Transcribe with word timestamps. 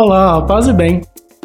Olá, 0.00 0.40
paz 0.42 0.68
e 0.68 0.72
bem. 0.72 1.00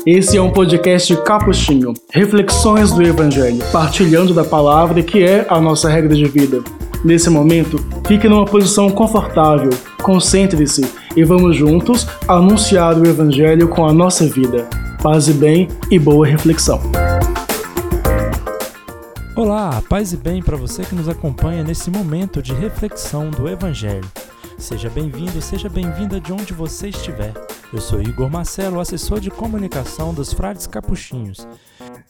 Esse 0.05 0.37
é 0.37 0.41
um 0.41 0.51
podcast 0.51 1.17
capuchinho, 1.23 1.91
reflexões 2.11 2.91
do 2.91 3.01
Evangelho, 3.01 3.57
partilhando 3.71 4.31
da 4.31 4.43
palavra 4.43 5.01
que 5.01 5.23
é 5.23 5.43
a 5.49 5.59
nossa 5.59 5.89
regra 5.89 6.13
de 6.13 6.25
vida. 6.25 6.61
Nesse 7.03 7.31
momento, 7.31 7.83
fique 8.05 8.29
numa 8.29 8.45
posição 8.45 8.91
confortável, 8.91 9.71
concentre-se 10.03 10.85
e 11.15 11.23
vamos 11.23 11.55
juntos 11.55 12.07
anunciar 12.27 12.95
o 12.95 13.07
Evangelho 13.07 13.67
com 13.69 13.87
a 13.87 13.91
nossa 13.91 14.27
vida. 14.27 14.69
Paz 15.01 15.27
e 15.27 15.33
bem 15.33 15.67
e 15.89 15.97
boa 15.97 16.27
reflexão. 16.27 16.79
Olá, 19.35 19.81
paz 19.89 20.13
e 20.13 20.17
bem 20.17 20.43
para 20.43 20.55
você 20.55 20.83
que 20.83 20.93
nos 20.93 21.09
acompanha 21.09 21.63
nesse 21.63 21.89
momento 21.89 22.39
de 22.39 22.53
reflexão 22.53 23.31
do 23.31 23.49
Evangelho. 23.49 24.05
Seja 24.63 24.89
bem-vindo, 24.89 25.41
seja 25.41 25.67
bem-vinda 25.67 26.21
de 26.21 26.31
onde 26.31 26.53
você 26.53 26.87
estiver. 26.87 27.33
Eu 27.73 27.81
sou 27.81 28.01
Igor 28.01 28.29
Marcelo, 28.29 28.79
assessor 28.79 29.19
de 29.19 29.29
comunicação 29.29 30.13
dos 30.13 30.31
Frades 30.31 30.65
Capuchinhos. 30.65 31.45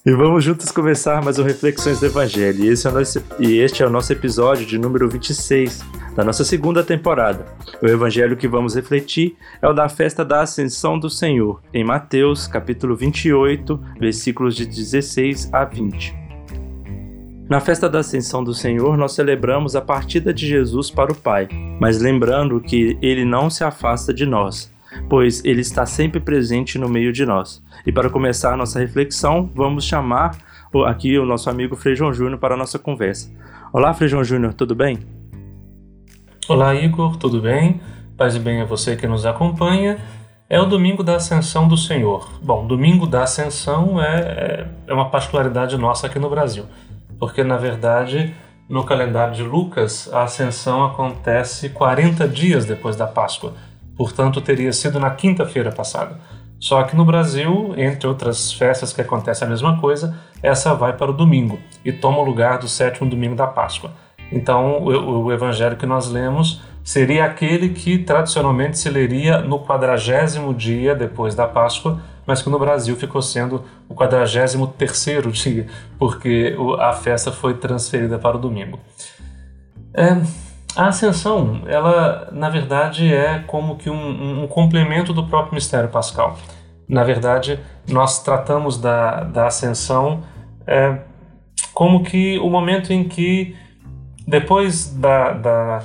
E 0.06 0.12
vamos 0.12 0.44
juntos 0.44 0.70
começar 0.70 1.20
mais 1.24 1.40
um 1.40 1.44
Reflexões 1.44 2.00
do 2.00 2.06
Evangelho. 2.06 2.64
E, 2.64 2.68
esse 2.68 2.88
é 2.88 2.92
nosso, 2.92 3.24
e 3.40 3.58
este 3.58 3.82
é 3.82 3.88
o 3.88 3.90
nosso 3.90 4.14
episódio 4.14 4.68
de 4.68 4.78
número 4.78 5.10
26 5.10 5.84
da 6.16 6.24
nossa 6.24 6.46
segunda 6.46 6.84
temporada. 6.84 7.44
O 7.82 7.88
evangelho 7.88 8.38
que 8.38 8.48
vamos 8.48 8.76
refletir 8.76 9.36
é 9.60 9.68
o 9.68 9.74
da 9.74 9.90
festa 9.90 10.24
da 10.24 10.42
Ascensão 10.42 11.00
do 11.00 11.10
Senhor, 11.10 11.60
em 11.74 11.84
Mateus, 11.84 12.46
capítulo 12.46 12.96
28, 12.96 13.80
versículos 14.00 14.56
de 14.56 14.68
16 14.68 15.50
a 15.52 15.66
20. 15.66 16.23
Na 17.50 17.60
festa 17.60 17.90
da 17.90 18.00
Ascensão 18.00 18.42
do 18.42 18.54
Senhor, 18.54 18.98
nós 18.98 19.12
celebramos 19.12 19.76
a 19.76 19.82
partida 19.82 20.34
de 20.34 20.48
Jesus 20.48 20.90
para 20.90 21.12
o 21.12 21.16
Pai, 21.16 21.50
mas 21.78 22.00
lembrando 22.00 22.60
que 22.62 22.98
ele 23.02 23.26
não 23.26 23.50
se 23.50 23.66
afasta 23.66 24.14
de 24.14 24.26
nós, 24.26 24.74
pois 25.10 25.44
ele 25.44 25.60
está 25.60 25.86
sempre 25.86 26.22
presente 26.22 26.80
no 26.80 26.88
meio 26.88 27.12
de 27.12 27.26
nós. 27.26 27.62
E 27.86 27.92
para 27.92 28.10
começar 28.10 28.54
a 28.54 28.58
nossa 28.58 28.80
reflexão, 28.80 29.52
vamos 29.54 29.84
chamar 29.84 30.38
aqui 30.88 31.20
o 31.20 31.26
nosso 31.26 31.50
amigo 31.50 31.76
Frei 31.76 31.96
João 31.96 32.14
Júnior 32.14 32.40
para 32.40 32.56
a 32.56 32.58
nossa 32.58 32.80
conversa. 32.80 33.30
Olá, 33.74 33.94
Frei 33.94 34.08
João 34.08 34.24
Júnior, 34.24 34.54
tudo 34.54 34.74
bem? 34.74 35.00
Olá, 36.48 36.74
Igor, 36.74 37.18
tudo 37.18 37.42
bem? 37.42 37.82
Paz 38.18 38.36
e 38.36 38.40
bem 38.40 38.62
a 38.62 38.66
você 38.66 38.96
que 38.96 39.06
nos 39.06 39.26
acompanha. 39.26 39.98
É 40.50 40.62
o 40.62 40.66
domingo 40.66 41.04
da 41.04 41.18
Ascensão 41.18 41.68
do 41.68 41.76
Senhor. 41.76 42.40
Bom, 42.42 42.66
domingo 42.66 43.06
da 43.06 43.24
Ascensão 43.24 44.02
é, 44.02 44.66
é, 44.88 44.94
uma 44.94 45.10
particularidade 45.10 45.78
nossa 45.78 46.08
aqui 46.08 46.18
no 46.18 46.30
Brasil 46.30 46.66
porque 47.20 47.44
na 47.44 47.58
verdade 47.58 48.34
no 48.70 48.84
calendário 48.84 49.34
de 49.34 49.44
Lucas 49.44 50.10
a 50.14 50.24
ascensão 50.24 50.84
acontece 50.86 51.70
40 51.70 52.28
dias 52.28 52.66
depois 52.66 52.96
da 52.96 53.08
Páscoa, 53.08 53.54
portanto 53.96 54.42
teria 54.42 54.72
sido 54.72 55.00
na 55.00 55.12
quinta-feira 55.12 55.72
passada. 55.72 56.20
Só 56.60 56.82
que 56.84 56.96
no 56.96 57.04
Brasil, 57.04 57.74
entre 57.76 58.08
outras 58.08 58.54
festas 58.54 58.94
que 58.94 59.02
acontece 59.02 59.44
a 59.44 59.48
mesma 59.48 59.82
coisa, 59.82 60.18
essa 60.42 60.74
vai 60.74 60.94
para 60.94 61.12
o 61.12 61.14
domingo 61.14 61.60
e 61.84 61.92
toma 61.92 62.20
o 62.20 62.24
lugar 62.24 62.58
do 62.58 62.70
sétimo 62.70 63.10
domingo 63.10 63.36
da 63.36 63.46
Páscoa. 63.46 63.92
Então, 64.32 64.82
o, 64.82 65.26
o 65.26 65.32
evangelho 65.34 65.76
que 65.76 65.86
nós 65.86 66.10
lemos 66.10 66.62
seria 66.82 67.26
aquele 67.26 67.70
que 67.70 67.98
tradicionalmente 67.98 68.80
se 68.80 68.90
leria 68.90 69.40
no 69.40 69.60
quadragésimo 69.60 70.54
dia 70.54 70.96
depois 70.96 71.36
da 71.36 71.46
Páscoa, 71.46 72.00
mas 72.26 72.42
que 72.42 72.50
no 72.50 72.60
Brasil 72.60 72.96
ficou 72.96 73.22
sendo 73.22 73.64
o 73.90 73.96
43º 73.96 75.32
dia, 75.32 75.68
porque 75.98 76.56
a 76.80 76.94
festa 76.94 77.32
foi 77.32 77.56
transferida 77.56 78.18
para 78.18 78.38
o 78.38 78.40
domingo. 78.40 78.80
É, 79.94 80.18
a 80.76 80.88
Ascensão, 80.88 81.62
ela 81.68 82.30
na 82.32 82.50
verdade 82.50 83.14
é 83.14 83.44
como 83.46 83.76
que 83.76 83.90
um, 83.90 84.44
um, 84.44 84.48
complemento 84.48 85.14
do 85.14 85.28
próprio 85.28 85.54
mistério 85.54 85.90
pascal. 85.90 86.38
Na 86.88 87.04
verdade, 87.04 87.60
nós 87.88 88.24
tratamos 88.24 88.78
da, 88.78 89.24
da 89.24 89.48
Ascensão 89.48 90.24
é, 90.66 91.00
como 91.74 92.04
que 92.04 92.40
o 92.40 92.50
momento 92.50 92.92
em 92.92 93.04
que, 93.04 93.56
depois 94.28 94.90
da, 94.96 95.34
da 95.34 95.84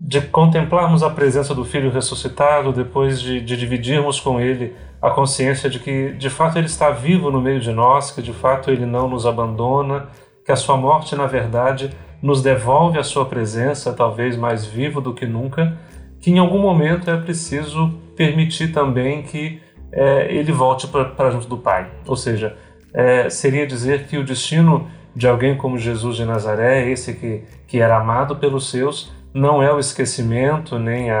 de 0.00 0.20
contemplarmos 0.20 1.02
a 1.02 1.10
presença 1.10 1.54
do 1.54 1.64
Filho 1.64 1.90
ressuscitado, 1.90 2.72
depois 2.72 3.20
de, 3.20 3.40
de, 3.40 3.56
dividirmos 3.56 4.20
com 4.20 4.40
Ele 4.40 4.74
a 5.00 5.10
consciência 5.10 5.70
de 5.70 5.78
que 5.78 6.12
de 6.12 6.28
fato 6.28 6.58
Ele 6.58 6.66
está 6.66 6.90
vivo 6.90 7.30
no 7.30 7.40
meio 7.40 7.60
de 7.60 7.72
nós, 7.72 8.10
que 8.10 8.22
de 8.22 8.32
fato 8.32 8.70
Ele 8.70 8.84
não 8.84 9.08
nos 9.08 9.26
abandona, 9.26 10.08
que 10.44 10.52
a 10.52 10.56
Sua 10.56 10.76
morte, 10.76 11.14
na 11.14 11.26
verdade, 11.26 11.90
nos 12.22 12.42
devolve 12.42 12.98
a 12.98 13.04
Sua 13.04 13.24
presença, 13.24 13.92
talvez 13.92 14.36
mais 14.36 14.66
vivo 14.66 15.00
do 15.00 15.14
que 15.14 15.26
nunca, 15.26 15.76
que 16.20 16.30
em 16.30 16.38
algum 16.38 16.58
momento 16.58 17.10
é 17.10 17.16
preciso 17.16 17.94
permitir 18.16 18.72
também 18.72 19.22
que 19.22 19.62
é, 19.92 20.32
Ele 20.34 20.52
volte 20.52 20.88
para 20.88 21.30
junto 21.30 21.48
do 21.48 21.58
Pai. 21.58 21.88
Ou 22.06 22.16
seja, 22.16 22.56
é, 22.92 23.30
seria 23.30 23.66
dizer 23.66 24.06
que 24.06 24.18
o 24.18 24.24
destino 24.24 24.88
de 25.14 25.26
alguém 25.26 25.56
como 25.56 25.78
Jesus 25.78 26.16
de 26.16 26.24
Nazaré, 26.24 26.88
esse 26.90 27.14
que, 27.14 27.44
que 27.66 27.80
era 27.80 27.98
amado 27.98 28.36
pelos 28.36 28.70
seus, 28.70 29.12
não 29.34 29.62
é 29.62 29.72
o 29.72 29.78
esquecimento 29.78 30.78
nem 30.78 31.10
a, 31.10 31.20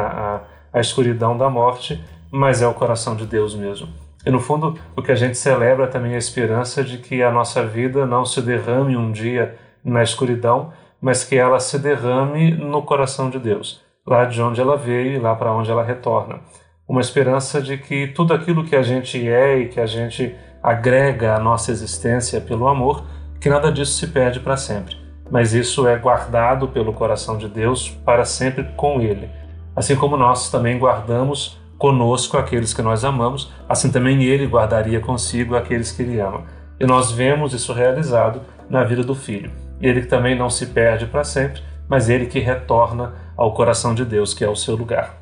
a, 0.72 0.78
a 0.78 0.80
escuridão 0.80 1.36
da 1.36 1.50
morte, 1.50 2.02
mas 2.30 2.62
é 2.62 2.66
o 2.66 2.74
coração 2.74 3.16
de 3.16 3.26
Deus 3.26 3.54
mesmo. 3.54 3.88
E 4.24 4.30
no 4.30 4.40
fundo, 4.40 4.78
o 4.96 5.02
que 5.02 5.12
a 5.12 5.14
gente 5.14 5.38
celebra 5.38 5.86
também 5.86 6.12
é 6.12 6.16
a 6.16 6.18
esperança 6.18 6.82
de 6.82 6.98
que 6.98 7.22
a 7.22 7.30
nossa 7.30 7.64
vida 7.64 8.04
não 8.04 8.24
se 8.24 8.42
derrame 8.42 8.96
um 8.96 9.12
dia 9.12 9.56
na 9.84 10.02
escuridão, 10.02 10.72
mas 11.00 11.24
que 11.24 11.36
ela 11.36 11.60
se 11.60 11.78
derrame 11.78 12.50
no 12.50 12.82
coração 12.82 13.30
de 13.30 13.38
Deus, 13.38 13.82
lá 14.06 14.24
de 14.24 14.42
onde 14.42 14.60
ela 14.60 14.76
veio 14.76 15.12
e 15.12 15.18
lá 15.18 15.34
para 15.34 15.52
onde 15.52 15.70
ela 15.70 15.84
retorna. 15.84 16.40
Uma 16.86 17.00
esperança 17.00 17.62
de 17.62 17.78
que 17.78 18.08
tudo 18.08 18.34
aquilo 18.34 18.64
que 18.64 18.74
a 18.74 18.82
gente 18.82 19.28
é 19.28 19.58
e 19.58 19.68
que 19.68 19.80
a 19.80 19.86
gente 19.86 20.34
agrega 20.62 21.36
à 21.36 21.38
nossa 21.38 21.70
existência 21.70 22.40
pelo 22.40 22.66
amor, 22.66 23.04
que 23.40 23.48
nada 23.48 23.70
disso 23.70 23.92
se 23.92 24.08
perde 24.08 24.40
para 24.40 24.56
sempre 24.56 25.08
mas 25.30 25.52
isso 25.52 25.86
é 25.86 25.96
guardado 25.96 26.68
pelo 26.68 26.92
coração 26.92 27.36
de 27.36 27.48
Deus 27.48 27.90
para 28.04 28.24
sempre 28.24 28.64
com 28.76 29.00
Ele. 29.00 29.28
Assim 29.76 29.94
como 29.94 30.16
nós 30.16 30.50
também 30.50 30.78
guardamos 30.78 31.58
conosco 31.78 32.36
aqueles 32.36 32.74
que 32.74 32.82
nós 32.82 33.04
amamos, 33.04 33.50
assim 33.68 33.90
também 33.90 34.22
Ele 34.24 34.46
guardaria 34.46 35.00
consigo 35.00 35.56
aqueles 35.56 35.92
que 35.92 36.02
Ele 36.02 36.20
ama. 36.20 36.42
E 36.78 36.84
nós 36.84 37.10
vemos 37.10 37.54
isso 37.54 37.72
realizado 37.72 38.42
na 38.68 38.84
vida 38.84 39.02
do 39.02 39.14
Filho. 39.14 39.50
Ele 39.80 40.02
também 40.02 40.36
não 40.36 40.50
se 40.50 40.66
perde 40.66 41.06
para 41.06 41.24
sempre, 41.24 41.62
mas 41.88 42.08
Ele 42.08 42.26
que 42.26 42.40
retorna 42.40 43.14
ao 43.36 43.54
coração 43.54 43.94
de 43.94 44.04
Deus, 44.04 44.34
que 44.34 44.44
é 44.44 44.48
o 44.48 44.56
seu 44.56 44.74
lugar. 44.74 45.14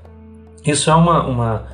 Isso 0.65 0.91
é 0.91 0.95
uma, 0.95 1.25
uma, 1.25 1.66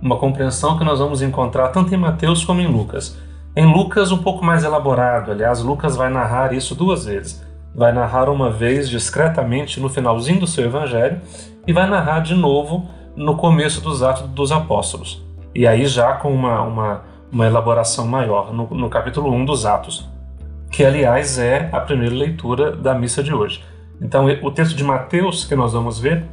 uma 0.00 0.16
compreensão 0.16 0.76
que 0.76 0.84
nós 0.84 0.98
vamos 0.98 1.22
encontrar 1.22 1.68
tanto 1.68 1.94
em 1.94 1.98
Mateus 1.98 2.42
como 2.44 2.60
em 2.60 2.66
Lucas. 2.66 3.16
Em 3.54 3.70
Lucas, 3.70 4.10
um 4.10 4.18
pouco 4.18 4.44
mais 4.44 4.64
elaborado, 4.64 5.30
aliás, 5.30 5.60
Lucas 5.60 5.94
vai 5.94 6.08
narrar 6.08 6.52
isso 6.52 6.74
duas 6.74 7.04
vezes 7.04 7.48
vai 7.74 7.92
narrar 7.92 8.28
uma 8.28 8.50
vez 8.50 8.88
discretamente 8.88 9.80
no 9.80 9.88
finalzinho 9.88 10.40
do 10.40 10.46
seu 10.46 10.64
evangelho 10.64 11.20
e 11.66 11.72
vai 11.72 11.88
narrar 11.88 12.20
de 12.20 12.34
novo 12.34 12.88
no 13.16 13.36
começo 13.36 13.80
dos 13.80 14.02
Atos 14.02 14.28
dos 14.28 14.52
Apóstolos. 14.52 15.22
E 15.54 15.66
aí 15.66 15.86
já 15.86 16.12
com 16.14 16.32
uma, 16.32 16.62
uma, 16.62 17.02
uma 17.30 17.46
elaboração 17.46 18.06
maior 18.06 18.52
no, 18.52 18.68
no 18.70 18.88
capítulo 18.88 19.32
1 19.32 19.44
dos 19.44 19.66
Atos, 19.66 20.08
que 20.70 20.84
aliás 20.84 21.38
é 21.38 21.68
a 21.72 21.80
primeira 21.80 22.14
leitura 22.14 22.72
da 22.72 22.94
missa 22.94 23.22
de 23.22 23.34
hoje. 23.34 23.64
Então 24.00 24.26
o 24.42 24.50
texto 24.50 24.76
de 24.76 24.84
Mateus 24.84 25.44
que 25.44 25.54
nós 25.54 25.72
vamos 25.72 25.98
ver, 25.98 26.24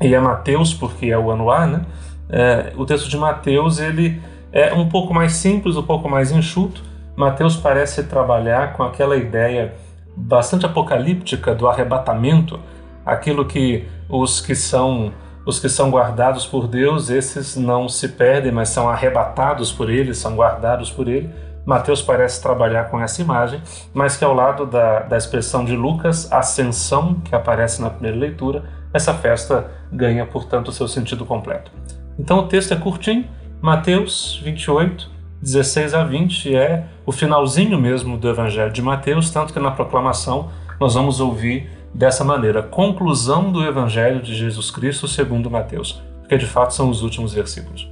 e 0.00 0.14
é 0.14 0.20
Mateus 0.20 0.74
porque 0.74 1.06
é 1.06 1.18
o 1.18 1.30
ano 1.30 1.50
A, 1.50 1.66
né? 1.66 1.86
É, 2.28 2.72
o 2.76 2.84
texto 2.84 3.08
de 3.08 3.16
Mateus 3.16 3.78
ele 3.78 4.20
é 4.52 4.72
um 4.72 4.88
pouco 4.88 5.12
mais 5.14 5.32
simples, 5.32 5.76
um 5.76 5.82
pouco 5.82 6.08
mais 6.08 6.30
enxuto. 6.30 6.82
Mateus 7.16 7.56
parece 7.56 8.04
trabalhar 8.04 8.74
com 8.74 8.82
aquela 8.82 9.16
ideia 9.16 9.74
bastante 10.16 10.66
apocalíptica 10.66 11.54
do 11.54 11.68
arrebatamento, 11.68 12.60
aquilo 13.04 13.44
que 13.44 13.86
os 14.08 14.40
que 14.40 14.54
são 14.54 15.12
os 15.44 15.58
que 15.58 15.68
são 15.68 15.90
guardados 15.90 16.46
por 16.46 16.68
Deus, 16.68 17.10
esses 17.10 17.56
não 17.56 17.88
se 17.88 18.08
perdem, 18.08 18.52
mas 18.52 18.68
são 18.68 18.88
arrebatados 18.88 19.72
por 19.72 19.90
ele, 19.90 20.14
são 20.14 20.36
guardados 20.36 20.90
por 20.90 21.08
ele. 21.08 21.30
Mateus 21.64 22.02
parece 22.02 22.42
trabalhar 22.42 22.84
com 22.90 23.00
essa 23.00 23.20
imagem, 23.20 23.60
mas 23.94 24.16
que 24.16 24.24
ao 24.24 24.34
lado 24.34 24.66
da, 24.66 25.00
da 25.00 25.16
expressão 25.16 25.64
de 25.64 25.76
Lucas, 25.76 26.30
ascensão, 26.32 27.14
que 27.24 27.34
aparece 27.34 27.80
na 27.80 27.90
primeira 27.90 28.16
leitura, 28.16 28.64
essa 28.92 29.14
festa 29.14 29.70
ganha, 29.92 30.26
portanto, 30.26 30.68
o 30.68 30.72
seu 30.72 30.88
sentido 30.88 31.24
completo. 31.24 31.70
Então 32.18 32.40
o 32.40 32.48
texto 32.48 32.72
é 32.72 32.76
curtinho, 32.76 33.24
Mateus 33.60 34.40
28, 34.42 35.08
16 35.40 35.94
a 35.94 36.04
20 36.04 36.54
é 36.54 36.84
o 37.04 37.12
finalzinho 37.12 37.78
mesmo 37.78 38.16
do 38.16 38.28
Evangelho 38.28 38.72
de 38.72 38.82
Mateus, 38.82 39.30
tanto 39.30 39.52
que 39.52 39.58
na 39.58 39.70
proclamação 39.70 40.50
nós 40.80 40.94
vamos 40.94 41.20
ouvir 41.20 41.68
dessa 41.94 42.24
maneira, 42.24 42.62
conclusão 42.62 43.52
do 43.52 43.64
Evangelho 43.64 44.22
de 44.22 44.34
Jesus 44.34 44.70
Cristo 44.70 45.06
segundo 45.06 45.50
Mateus, 45.50 46.02
porque 46.20 46.38
de 46.38 46.46
fato 46.46 46.74
são 46.74 46.88
os 46.88 47.02
últimos 47.02 47.34
versículos. 47.34 47.90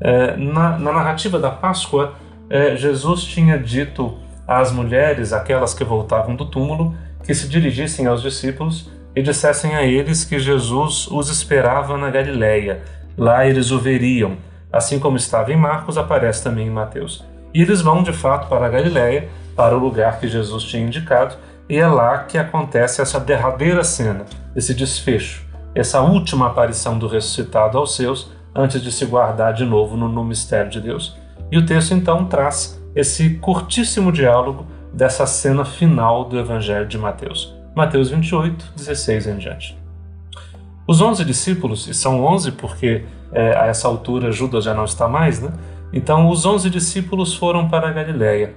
É, 0.00 0.36
na, 0.36 0.78
na, 0.78 0.92
narrativa 0.92 1.38
da 1.38 1.50
Páscoa, 1.50 2.14
é, 2.50 2.74
Jesus 2.76 3.22
tinha 3.22 3.58
dito 3.58 4.18
às 4.46 4.72
mulheres, 4.72 5.32
aquelas 5.32 5.72
que 5.72 5.84
voltavam 5.84 6.34
do 6.34 6.44
túmulo, 6.44 6.94
que 7.24 7.34
se 7.34 7.48
dirigissem 7.48 8.06
aos 8.06 8.20
discípulos 8.20 8.90
e 9.14 9.22
dissessem 9.22 9.76
a 9.76 9.84
eles 9.84 10.24
que 10.24 10.38
Jesus 10.38 11.06
os 11.08 11.28
esperava 11.28 11.96
na 11.96 12.10
Galileia. 12.10 12.82
Lá 13.16 13.46
eles 13.46 13.70
o 13.70 13.78
veriam 13.78 14.36
assim 14.72 14.98
como 14.98 15.16
estava 15.16 15.52
em 15.52 15.56
Marcos, 15.56 15.98
aparece 15.98 16.42
também 16.42 16.66
em 16.66 16.70
Mateus. 16.70 17.22
E 17.52 17.60
eles 17.60 17.82
vão 17.82 18.02
de 18.02 18.12
fato 18.12 18.48
para 18.48 18.66
a 18.66 18.70
Galiléia, 18.70 19.28
para 19.54 19.76
o 19.76 19.78
lugar 19.78 20.18
que 20.18 20.26
Jesus 20.26 20.64
tinha 20.64 20.82
indicado, 20.82 21.36
e 21.72 21.78
é 21.78 21.86
lá 21.86 22.18
que 22.24 22.36
acontece 22.36 23.00
essa 23.00 23.18
derradeira 23.18 23.82
cena, 23.82 24.26
esse 24.54 24.74
desfecho, 24.74 25.42
essa 25.74 26.02
última 26.02 26.48
aparição 26.48 26.98
do 26.98 27.08
ressuscitado 27.08 27.78
aos 27.78 27.96
seus, 27.96 28.30
antes 28.54 28.82
de 28.82 28.92
se 28.92 29.06
guardar 29.06 29.54
de 29.54 29.64
novo 29.64 29.96
no, 29.96 30.06
no 30.06 30.22
mistério 30.22 30.70
de 30.70 30.82
Deus. 30.82 31.16
E 31.50 31.56
o 31.56 31.64
texto 31.64 31.94
então 31.94 32.26
traz 32.26 32.78
esse 32.94 33.36
curtíssimo 33.36 34.12
diálogo 34.12 34.66
dessa 34.92 35.24
cena 35.24 35.64
final 35.64 36.26
do 36.26 36.38
Evangelho 36.38 36.86
de 36.86 36.98
Mateus. 36.98 37.54
Mateus 37.74 38.10
28, 38.10 38.74
16 38.76 39.26
em 39.28 39.38
diante. 39.38 39.78
Os 40.86 41.00
onze 41.00 41.24
discípulos, 41.24 41.88
e 41.88 41.94
são 41.94 42.22
onze 42.22 42.52
porque 42.52 43.06
é, 43.32 43.56
a 43.56 43.64
essa 43.64 43.88
altura 43.88 44.30
Judas 44.30 44.64
já 44.64 44.74
não 44.74 44.84
está 44.84 45.08
mais, 45.08 45.40
né? 45.40 45.50
Então 45.90 46.28
os 46.28 46.44
onze 46.44 46.68
discípulos 46.68 47.32
foram 47.32 47.66
para 47.66 47.88
a 47.88 47.92
Galiléia, 47.92 48.54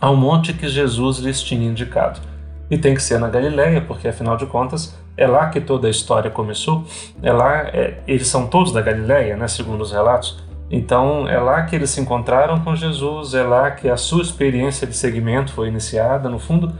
ao 0.00 0.16
monte 0.16 0.52
que 0.52 0.66
Jesus 0.66 1.18
lhes 1.18 1.40
tinha 1.40 1.70
indicado. 1.70 2.29
E 2.70 2.78
tem 2.78 2.94
que 2.94 3.02
ser 3.02 3.18
na 3.18 3.28
Galiléia, 3.28 3.80
porque 3.80 4.06
afinal 4.06 4.36
de 4.36 4.46
contas 4.46 4.96
é 5.16 5.26
lá 5.26 5.48
que 5.48 5.60
toda 5.60 5.88
a 5.88 5.90
história 5.90 6.30
começou. 6.30 6.84
É 7.22 7.32
lá, 7.32 7.62
é, 7.68 7.98
eles 8.06 8.28
são 8.28 8.46
todos 8.46 8.72
da 8.72 8.80
Galiléia, 8.80 9.36
né, 9.36 9.48
segundo 9.48 9.80
os 9.80 9.90
relatos. 9.90 10.42
Então 10.70 11.28
é 11.28 11.38
lá 11.38 11.62
que 11.62 11.74
eles 11.74 11.90
se 11.90 12.00
encontraram 12.00 12.60
com 12.60 12.76
Jesus, 12.76 13.34
é 13.34 13.42
lá 13.42 13.72
que 13.72 13.88
a 13.88 13.96
sua 13.96 14.22
experiência 14.22 14.86
de 14.86 14.94
seguimento 14.94 15.52
foi 15.52 15.66
iniciada. 15.66 16.28
No 16.28 16.38
fundo, 16.38 16.72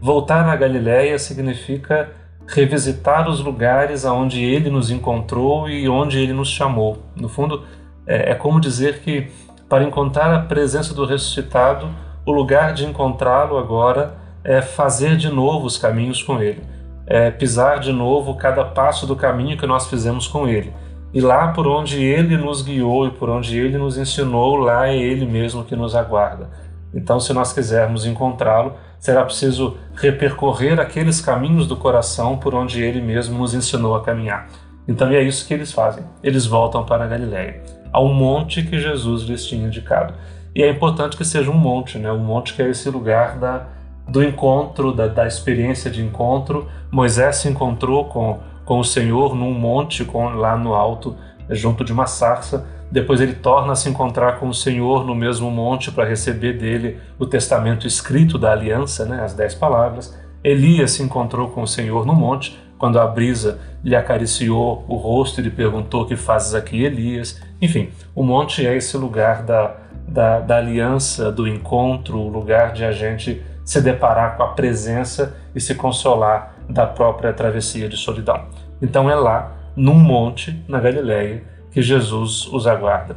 voltar 0.00 0.48
à 0.48 0.56
Galiléia 0.56 1.16
significa 1.18 2.10
revisitar 2.48 3.28
os 3.28 3.40
lugares 3.40 4.04
aonde 4.04 4.44
ele 4.44 4.68
nos 4.68 4.90
encontrou 4.90 5.68
e 5.68 5.88
onde 5.88 6.18
ele 6.18 6.32
nos 6.32 6.48
chamou. 6.48 7.02
No 7.14 7.28
fundo, 7.28 7.64
é, 8.04 8.32
é 8.32 8.34
como 8.34 8.60
dizer 8.60 9.00
que 9.00 9.28
para 9.68 9.84
encontrar 9.84 10.32
a 10.34 10.40
presença 10.40 10.92
do 10.92 11.04
ressuscitado, 11.04 11.88
o 12.24 12.32
lugar 12.32 12.72
de 12.72 12.84
encontrá-lo 12.84 13.58
agora 13.58 14.25
é 14.46 14.62
fazer 14.62 15.16
de 15.16 15.28
novo 15.28 15.66
os 15.66 15.76
caminhos 15.76 16.22
com 16.22 16.40
ele, 16.40 16.62
é 17.04 17.32
pisar 17.32 17.80
de 17.80 17.92
novo 17.92 18.36
cada 18.36 18.64
passo 18.64 19.04
do 19.04 19.16
caminho 19.16 19.58
que 19.58 19.66
nós 19.66 19.88
fizemos 19.88 20.28
com 20.28 20.46
ele. 20.46 20.72
E 21.12 21.20
lá 21.20 21.48
por 21.48 21.66
onde 21.66 22.00
ele 22.00 22.36
nos 22.36 22.62
guiou 22.62 23.08
e 23.08 23.10
por 23.10 23.28
onde 23.28 23.58
ele 23.58 23.76
nos 23.76 23.98
ensinou, 23.98 24.54
lá 24.54 24.88
é 24.88 24.96
ele 24.96 25.26
mesmo 25.26 25.64
que 25.64 25.74
nos 25.74 25.96
aguarda. 25.96 26.48
Então, 26.94 27.18
se 27.18 27.32
nós 27.32 27.52
quisermos 27.52 28.06
encontrá-lo, 28.06 28.74
será 29.00 29.24
preciso 29.24 29.76
repercorrer 29.96 30.78
aqueles 30.78 31.20
caminhos 31.20 31.66
do 31.66 31.76
coração 31.76 32.36
por 32.36 32.54
onde 32.54 32.80
ele 32.80 33.00
mesmo 33.00 33.38
nos 33.38 33.52
ensinou 33.52 33.96
a 33.96 34.02
caminhar. 34.02 34.46
Então, 34.86 35.08
é 35.08 35.22
isso 35.22 35.46
que 35.46 35.54
eles 35.54 35.72
fazem. 35.72 36.04
Eles 36.22 36.46
voltam 36.46 36.84
para 36.84 37.06
Galiléia, 37.06 37.62
ao 37.92 38.08
monte 38.08 38.62
que 38.62 38.78
Jesus 38.78 39.24
lhes 39.24 39.44
tinha 39.44 39.66
indicado. 39.66 40.14
E 40.54 40.62
é 40.62 40.70
importante 40.70 41.16
que 41.16 41.24
seja 41.24 41.50
um 41.50 41.58
monte, 41.58 41.98
né? 41.98 42.10
Um 42.12 42.24
monte 42.24 42.54
que 42.54 42.62
é 42.62 42.70
esse 42.70 42.88
lugar 42.88 43.38
da, 43.38 43.66
do 44.08 44.22
encontro, 44.22 44.92
da, 44.92 45.06
da 45.06 45.26
experiência 45.26 45.90
de 45.90 46.02
encontro. 46.04 46.68
Moisés 46.90 47.36
se 47.36 47.48
encontrou 47.48 48.04
com, 48.06 48.38
com 48.64 48.78
o 48.78 48.84
Senhor 48.84 49.34
num 49.34 49.52
monte 49.52 50.04
com, 50.04 50.28
lá 50.30 50.56
no 50.56 50.74
alto, 50.74 51.16
junto 51.50 51.84
de 51.84 51.92
uma 51.92 52.06
sarça. 52.06 52.66
Depois 52.90 53.20
ele 53.20 53.34
torna 53.34 53.72
a 53.72 53.76
se 53.76 53.88
encontrar 53.88 54.38
com 54.38 54.48
o 54.48 54.54
Senhor 54.54 55.04
no 55.04 55.14
mesmo 55.14 55.50
monte 55.50 55.90
para 55.90 56.04
receber 56.04 56.52
dele 56.52 56.98
o 57.18 57.26
testamento 57.26 57.86
escrito 57.86 58.38
da 58.38 58.52
aliança, 58.52 59.04
né, 59.04 59.22
as 59.22 59.34
dez 59.34 59.54
palavras. 59.54 60.16
Elias 60.42 60.92
se 60.92 61.02
encontrou 61.02 61.48
com 61.48 61.62
o 61.62 61.66
Senhor 61.66 62.06
no 62.06 62.14
monte, 62.14 62.56
quando 62.78 63.00
a 63.00 63.06
brisa 63.06 63.58
lhe 63.82 63.96
acariciou 63.96 64.84
o 64.86 64.96
rosto 64.96 65.40
e 65.40 65.44
lhe 65.44 65.50
perguntou: 65.50 66.06
que 66.06 66.14
fazes 66.14 66.54
aqui, 66.54 66.84
Elias? 66.84 67.40
Enfim, 67.60 67.88
o 68.14 68.22
monte 68.22 68.64
é 68.64 68.76
esse 68.76 68.96
lugar 68.96 69.42
da, 69.42 69.76
da, 70.06 70.40
da 70.40 70.58
aliança, 70.58 71.32
do 71.32 71.48
encontro, 71.48 72.18
o 72.18 72.28
lugar 72.28 72.72
de 72.72 72.84
a 72.84 72.92
gente 72.92 73.42
se 73.66 73.80
deparar 73.80 74.36
com 74.36 74.44
a 74.44 74.52
presença 74.52 75.36
e 75.52 75.60
se 75.60 75.74
consolar 75.74 76.54
da 76.68 76.86
própria 76.86 77.32
travessia 77.32 77.88
de 77.88 77.96
solidão. 77.96 78.46
Então 78.80 79.10
é 79.10 79.14
lá, 79.16 79.52
num 79.74 79.98
monte, 79.98 80.64
na 80.68 80.78
Galileia, 80.78 81.42
que 81.72 81.82
Jesus 81.82 82.46
os 82.46 82.66
aguarda. 82.66 83.16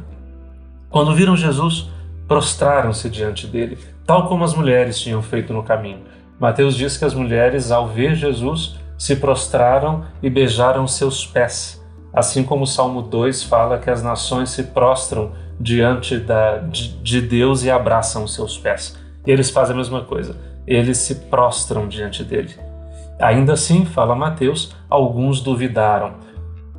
Quando 0.90 1.14
viram 1.14 1.36
Jesus, 1.36 1.88
prostraram-se 2.26 3.08
diante 3.08 3.46
dele, 3.46 3.78
tal 4.04 4.26
como 4.28 4.42
as 4.42 4.52
mulheres 4.52 4.98
tinham 4.98 5.22
feito 5.22 5.52
no 5.52 5.62
caminho. 5.62 6.00
Mateus 6.38 6.74
diz 6.74 6.96
que 6.96 7.04
as 7.04 7.14
mulheres, 7.14 7.70
ao 7.70 7.86
ver 7.86 8.16
Jesus, 8.16 8.76
se 8.98 9.16
prostraram 9.16 10.04
e 10.20 10.28
beijaram 10.28 10.86
seus 10.86 11.24
pés, 11.24 11.80
assim 12.12 12.42
como 12.42 12.64
o 12.64 12.66
Salmo 12.66 13.02
2 13.02 13.44
fala 13.44 13.78
que 13.78 13.88
as 13.88 14.02
nações 14.02 14.50
se 14.50 14.64
prostram 14.64 15.32
diante 15.60 16.18
da, 16.18 16.58
de, 16.58 16.98
de 16.98 17.20
Deus 17.20 17.62
e 17.62 17.70
abraçam 17.70 18.26
seus 18.26 18.58
pés. 18.58 18.99
Eles 19.26 19.50
fazem 19.50 19.74
a 19.74 19.76
mesma 19.76 20.02
coisa, 20.02 20.36
eles 20.66 20.98
se 20.98 21.14
prostram 21.26 21.86
diante 21.86 22.24
dele. 22.24 22.54
Ainda 23.18 23.52
assim, 23.52 23.84
fala 23.84 24.14
Mateus, 24.14 24.74
alguns 24.88 25.40
duvidaram. 25.40 26.14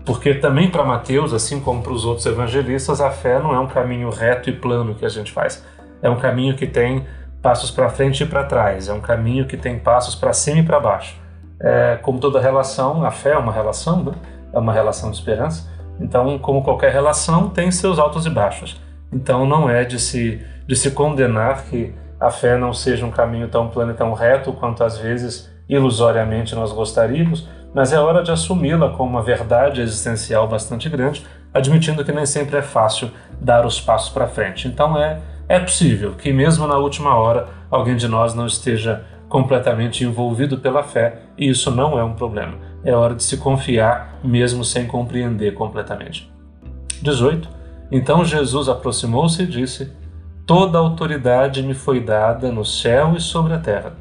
Porque 0.06 0.34
também 0.34 0.70
para 0.70 0.84
Mateus, 0.84 1.34
assim 1.34 1.60
como 1.60 1.84
para 1.84 1.92
os 1.92 2.04
outros 2.06 2.26
evangelistas, 2.26 3.00
a 3.00 3.12
fé 3.12 3.40
não 3.40 3.54
é 3.54 3.60
um 3.60 3.68
caminho 3.68 4.10
reto 4.10 4.50
e 4.50 4.54
plano 4.54 4.96
que 4.96 5.06
a 5.06 5.10
gente 5.10 5.32
faz. 5.32 5.64
É 6.02 6.10
um 6.10 6.18
caminho 6.18 6.56
que 6.56 6.66
tem 6.66 7.06
passos 7.42 7.70
para 7.70 7.90
frente 7.90 8.24
e 8.24 8.26
para 8.26 8.44
trás, 8.44 8.88
é 8.88 8.94
um 8.94 9.02
caminho 9.02 9.46
que 9.46 9.58
tem 9.58 9.78
passos 9.80 10.16
para 10.16 10.34
cima 10.34 10.60
e 10.60 10.64
para 10.64 10.80
baixo. 10.80 11.16
É, 11.60 12.00
como 12.02 12.20
toda 12.20 12.40
relação, 12.40 13.06
a 13.06 13.12
fé 13.12 13.34
é 13.34 13.38
uma 13.38 13.52
relação, 13.52 14.04
né? 14.04 14.12
é 14.54 14.58
uma 14.58 14.74
relação 14.74 15.12
de 15.12 15.18
esperança. 15.18 15.70
Então, 16.00 16.40
como 16.40 16.64
qualquer 16.64 16.92
relação, 16.92 17.50
tem 17.50 17.70
seus 17.72 18.00
altos 18.00 18.26
e 18.26 18.30
baixos. 18.30 18.82
Então, 19.12 19.46
não 19.46 19.70
é 19.70 19.84
de 19.84 20.00
se, 20.00 20.44
de 20.68 20.76
se 20.76 20.92
condenar 20.92 21.66
que 21.66 21.94
a 22.22 22.30
fé 22.30 22.56
não 22.56 22.72
seja 22.72 23.04
um 23.04 23.10
caminho 23.10 23.48
tão 23.48 23.68
plano 23.68 23.94
e 23.94 23.96
tão 23.96 24.14
reto 24.14 24.54
quanto 24.54 24.84
às 24.84 24.96
vezes 24.96 25.52
ilusoriamente 25.68 26.54
nós 26.54 26.72
gostaríamos, 26.72 27.50
mas 27.74 27.92
é 27.92 28.00
hora 28.00 28.22
de 28.22 28.32
assumi-la 28.32 28.90
como 28.90 29.10
uma 29.10 29.24
verdade 29.24 29.82
existencial 29.82 30.48
bastante 30.48 30.88
grande, 30.88 31.26
admitindo 31.52 32.06
que 32.06 32.12
nem 32.12 32.26
sempre 32.26 32.58
é 32.58 32.62
fácil 32.62 33.10
dar 33.40 33.66
os 33.66 33.82
passos 33.82 34.10
para 34.10 34.28
frente. 34.28 34.68
Então 34.68 34.96
é, 35.02 35.20
é 35.50 35.60
possível 35.60 36.14
que 36.14 36.32
mesmo 36.32 36.68
na 36.68 36.78
última 36.78 37.16
hora 37.16 37.48
alguém 37.72 37.96
de 37.96 38.08
nós 38.08 38.36
não 38.36 38.46
esteja 38.46 39.04
completamente 39.28 40.04
envolvido 40.04 40.60
pela 40.60 40.84
fé, 40.84 41.22
e 41.38 41.50
isso 41.50 41.72
não 41.72 41.98
é 41.98 42.04
um 42.04 42.14
problema. 42.14 42.54
É 42.84 42.94
hora 42.94 43.16
de 43.16 43.24
se 43.24 43.38
confiar 43.38 44.20
mesmo 44.24 44.64
sem 44.64 44.86
compreender 44.86 45.54
completamente. 45.54 46.32
18. 47.02 47.50
Então 47.92 48.24
Jesus 48.24 48.70
aproximou-se 48.70 49.42
e 49.42 49.48
disse: 49.48 49.92
Toda 50.46 50.78
autoridade 50.78 51.62
me 51.64 51.74
foi 51.74 52.00
dada 52.00 52.52
no 52.52 52.66
céu 52.66 53.14
e 53.16 53.22
sobre 53.22 53.54
a 53.54 53.60
terra. 53.60 53.94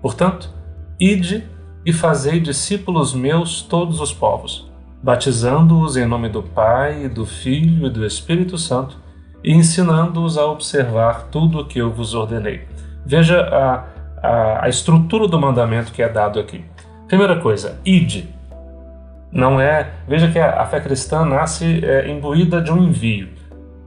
Portanto, 0.00 0.50
ide 0.98 1.44
e 1.84 1.92
fazei 1.92 2.40
discípulos 2.40 3.12
meus 3.12 3.62
todos 3.62 4.00
os 4.00 4.12
povos, 4.12 4.70
batizando-os 5.02 5.96
em 5.96 6.06
nome 6.06 6.28
do 6.28 6.42
Pai, 6.42 7.08
do 7.08 7.26
Filho 7.26 7.86
e 7.86 7.90
do 7.90 8.06
Espírito 8.06 8.56
Santo, 8.56 8.96
e 9.42 9.52
ensinando-os 9.52 10.38
a 10.38 10.46
observar 10.46 11.24
tudo 11.24 11.60
o 11.60 11.66
que 11.66 11.80
eu 11.80 11.90
vos 11.90 12.14
ordenei. 12.14 12.66
Veja 13.04 13.40
a, 13.40 13.84
a, 14.22 14.64
a 14.66 14.68
estrutura 14.68 15.26
do 15.26 15.38
mandamento 15.38 15.92
que 15.92 16.02
é 16.02 16.08
dado 16.08 16.38
aqui. 16.38 16.64
Primeira 17.08 17.40
coisa, 17.40 17.80
ide. 17.84 18.28
Não 19.32 19.60
é. 19.60 19.90
Veja 20.06 20.30
que 20.30 20.38
a, 20.38 20.62
a 20.62 20.66
fé 20.66 20.80
cristã 20.80 21.24
nasce 21.24 21.84
é, 21.84 22.08
imbuída 22.08 22.60
de 22.60 22.70
um 22.70 22.84
envio. 22.84 23.30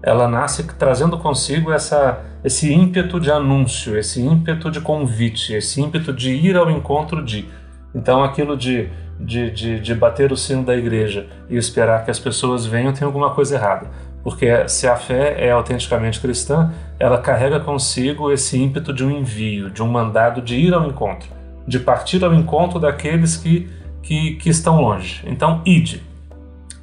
Ela 0.05 0.27
nasce 0.27 0.61
trazendo 0.77 1.17
consigo 1.17 1.71
essa, 1.71 2.19
esse 2.43 2.71
ímpeto 2.71 3.19
de 3.19 3.31
anúncio, 3.31 3.97
esse 3.97 4.21
ímpeto 4.21 4.69
de 4.69 4.79
convite, 4.79 5.55
esse 5.55 5.81
ímpeto 5.81 6.13
de 6.13 6.31
ir 6.31 6.55
ao 6.55 6.69
encontro 6.69 7.25
de. 7.25 7.49
Então, 7.93 8.23
aquilo 8.23 8.55
de, 8.55 8.87
de, 9.19 9.49
de, 9.49 9.79
de, 9.79 9.95
bater 9.95 10.31
o 10.31 10.37
sino 10.37 10.63
da 10.63 10.75
igreja 10.75 11.25
e 11.49 11.57
esperar 11.57 12.05
que 12.05 12.11
as 12.11 12.19
pessoas 12.19 12.67
venham 12.67 12.93
tem 12.93 13.03
alguma 13.03 13.31
coisa 13.31 13.55
errada. 13.55 13.87
Porque 14.23 14.69
se 14.69 14.87
a 14.87 14.95
fé 14.95 15.43
é 15.43 15.49
autenticamente 15.49 16.19
cristã, 16.19 16.71
ela 16.99 17.17
carrega 17.17 17.59
consigo 17.59 18.31
esse 18.31 18.61
ímpeto 18.61 18.93
de 18.93 19.03
um 19.03 19.09
envio, 19.09 19.71
de 19.71 19.81
um 19.81 19.87
mandado 19.87 20.39
de 20.39 20.55
ir 20.55 20.71
ao 20.71 20.85
encontro, 20.85 21.29
de 21.67 21.79
partir 21.79 22.23
ao 22.23 22.33
encontro 22.33 22.79
daqueles 22.79 23.37
que, 23.37 23.67
que, 24.03 24.35
que 24.35 24.49
estão 24.49 24.79
longe. 24.79 25.23
Então, 25.25 25.63
ide. 25.65 26.03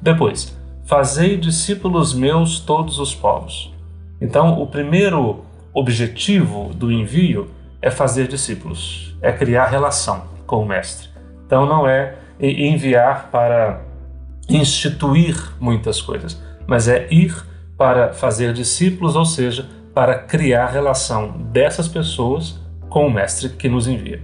Depois, 0.01 0.61
fazei 0.85 1.37
discípulos 1.37 2.13
meus 2.13 2.59
todos 2.59 2.99
os 2.99 3.13
povos. 3.13 3.73
Então, 4.19 4.61
o 4.61 4.67
primeiro 4.67 5.43
objetivo 5.73 6.71
do 6.73 6.91
envio 6.91 7.49
é 7.81 7.89
fazer 7.89 8.27
discípulos, 8.27 9.15
é 9.21 9.31
criar 9.31 9.65
relação 9.65 10.23
com 10.45 10.61
o 10.61 10.65
Mestre. 10.65 11.09
Então 11.45 11.65
não 11.65 11.87
é 11.87 12.15
enviar 12.39 13.29
para 13.29 13.81
instituir 14.49 15.35
muitas 15.59 16.01
coisas, 16.01 16.41
mas 16.65 16.87
é 16.87 17.07
ir 17.11 17.35
para 17.77 18.13
fazer 18.13 18.53
discípulos, 18.53 19.15
ou 19.15 19.25
seja, 19.25 19.67
para 19.93 20.17
criar 20.17 20.67
relação 20.67 21.31
dessas 21.51 21.87
pessoas 21.87 22.59
com 22.89 23.07
o 23.07 23.11
Mestre 23.11 23.49
que 23.49 23.67
nos 23.67 23.87
envia. 23.87 24.21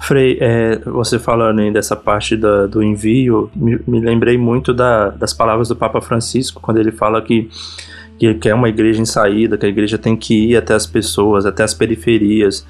Frei, 0.00 0.38
é, 0.40 0.78
você 0.78 1.18
falando 1.18 1.60
aí 1.60 1.72
dessa 1.72 1.96
parte 1.96 2.36
da, 2.36 2.66
do 2.66 2.82
envio, 2.82 3.50
me, 3.54 3.80
me 3.86 4.00
lembrei 4.00 4.38
muito 4.38 4.72
da, 4.72 5.10
das 5.10 5.32
palavras 5.32 5.68
do 5.68 5.76
Papa 5.76 6.00
Francisco, 6.00 6.60
quando 6.60 6.78
ele 6.78 6.92
fala 6.92 7.20
que 7.20 7.48
que, 8.18 8.34
que 8.34 8.48
é 8.48 8.54
uma 8.54 8.68
igreja 8.68 9.00
em 9.00 9.04
saída, 9.04 9.56
que 9.56 9.64
a 9.64 9.68
igreja 9.68 9.96
tem 9.96 10.16
que 10.16 10.50
ir 10.50 10.56
até 10.56 10.74
as 10.74 10.86
pessoas, 10.86 11.46
até 11.46 11.62
as 11.62 11.72
periferias. 11.72 12.66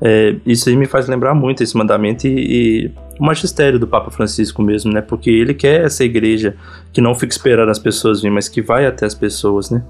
É, 0.00 0.36
isso 0.46 0.68
aí 0.68 0.76
me 0.76 0.86
faz 0.86 1.08
lembrar 1.08 1.34
muito 1.34 1.62
esse 1.62 1.76
mandamento 1.76 2.26
e, 2.26 2.30
e, 2.86 2.90
o 3.18 3.24
magistério 3.24 3.78
do 3.78 3.86
Papa 3.86 4.10
Francisco 4.10 4.62
mesmo, 4.62 4.92
né? 4.92 5.00
Porque 5.00 5.30
ele 5.30 5.54
quer 5.54 5.84
essa 5.84 6.04
igreja 6.04 6.56
que 6.92 7.00
não 7.00 7.14
fica 7.14 7.32
esperando 7.32 7.70
as 7.70 7.78
pessoas 7.78 8.20
virem, 8.20 8.34
mas 8.34 8.48
que 8.48 8.60
vai 8.62 8.86
até 8.86 9.06
as 9.06 9.14
pessoas, 9.14 9.70
né? 9.70 9.82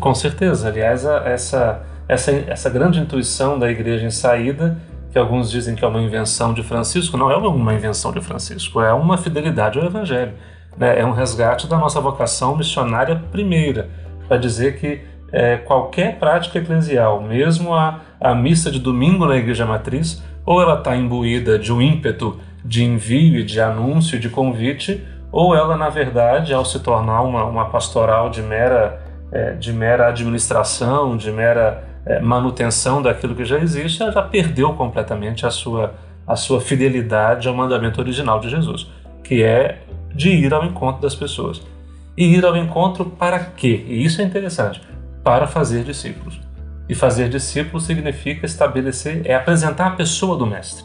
Com 0.00 0.14
certeza. 0.14 0.68
Aliás, 0.68 1.04
essa, 1.04 1.82
essa, 2.08 2.32
essa 2.32 2.70
grande 2.70 2.98
intuição 2.98 3.58
da 3.58 3.70
igreja 3.70 4.06
em 4.06 4.10
saída, 4.10 4.78
que 5.16 5.20
alguns 5.20 5.50
dizem 5.50 5.74
que 5.74 5.82
é 5.82 5.88
uma 5.88 6.02
invenção 6.02 6.52
de 6.52 6.62
Francisco, 6.62 7.16
não 7.16 7.30
é 7.30 7.36
uma 7.38 7.72
invenção 7.72 8.12
de 8.12 8.20
Francisco, 8.20 8.82
é 8.82 8.92
uma 8.92 9.16
fidelidade 9.16 9.78
ao 9.78 9.86
Evangelho. 9.86 10.34
Né? 10.76 11.00
É 11.00 11.06
um 11.06 11.12
resgate 11.12 11.66
da 11.66 11.78
nossa 11.78 11.98
vocação 12.02 12.54
missionária 12.54 13.16
primeira, 13.32 13.88
para 14.28 14.36
dizer 14.36 14.78
que 14.78 15.00
é, 15.32 15.56
qualquer 15.56 16.18
prática 16.18 16.58
eclesial, 16.58 17.22
mesmo 17.22 17.72
a, 17.72 18.00
a 18.20 18.34
missa 18.34 18.70
de 18.70 18.78
domingo 18.78 19.24
na 19.24 19.36
igreja 19.38 19.64
matriz, 19.64 20.22
ou 20.44 20.60
ela 20.60 20.80
está 20.80 20.94
imbuída 20.94 21.58
de 21.58 21.72
um 21.72 21.80
ímpeto 21.80 22.38
de 22.62 22.84
envio 22.84 23.42
de 23.42 23.58
anúncio, 23.58 24.20
de 24.20 24.28
convite, 24.28 25.02
ou 25.32 25.56
ela, 25.56 25.78
na 25.78 25.88
verdade, 25.88 26.52
ao 26.52 26.62
se 26.66 26.78
tornar 26.80 27.22
uma, 27.22 27.42
uma 27.46 27.70
pastoral 27.70 28.28
de 28.28 28.42
mera, 28.42 29.00
é, 29.32 29.52
de 29.52 29.72
mera 29.72 30.08
administração, 30.08 31.16
de 31.16 31.32
mera 31.32 31.95
é, 32.06 32.20
manutenção 32.20 33.02
daquilo 33.02 33.34
que 33.34 33.44
já 33.44 33.58
existe, 33.58 34.00
ela 34.00 34.12
já 34.12 34.22
perdeu 34.22 34.72
completamente 34.74 35.44
a 35.44 35.50
sua, 35.50 35.94
a 36.26 36.36
sua 36.36 36.60
fidelidade 36.60 37.48
ao 37.48 37.54
mandamento 37.54 38.00
original 38.00 38.38
de 38.38 38.48
Jesus, 38.48 38.86
que 39.24 39.42
é 39.42 39.80
de 40.14 40.30
ir 40.30 40.54
ao 40.54 40.64
encontro 40.64 41.02
das 41.02 41.14
pessoas. 41.14 41.60
E 42.16 42.24
ir 42.24 42.44
ao 42.44 42.56
encontro 42.56 43.04
para 43.04 43.38
quê? 43.38 43.84
E 43.88 44.04
isso 44.04 44.22
é 44.22 44.24
interessante 44.24 44.80
para 45.22 45.46
fazer 45.46 45.82
discípulos. 45.82 46.40
E 46.88 46.94
fazer 46.94 47.28
discípulos 47.28 47.84
significa 47.84 48.46
estabelecer, 48.46 49.22
é 49.24 49.34
apresentar 49.34 49.88
a 49.88 49.90
pessoa 49.90 50.36
do 50.38 50.46
Mestre. 50.46 50.84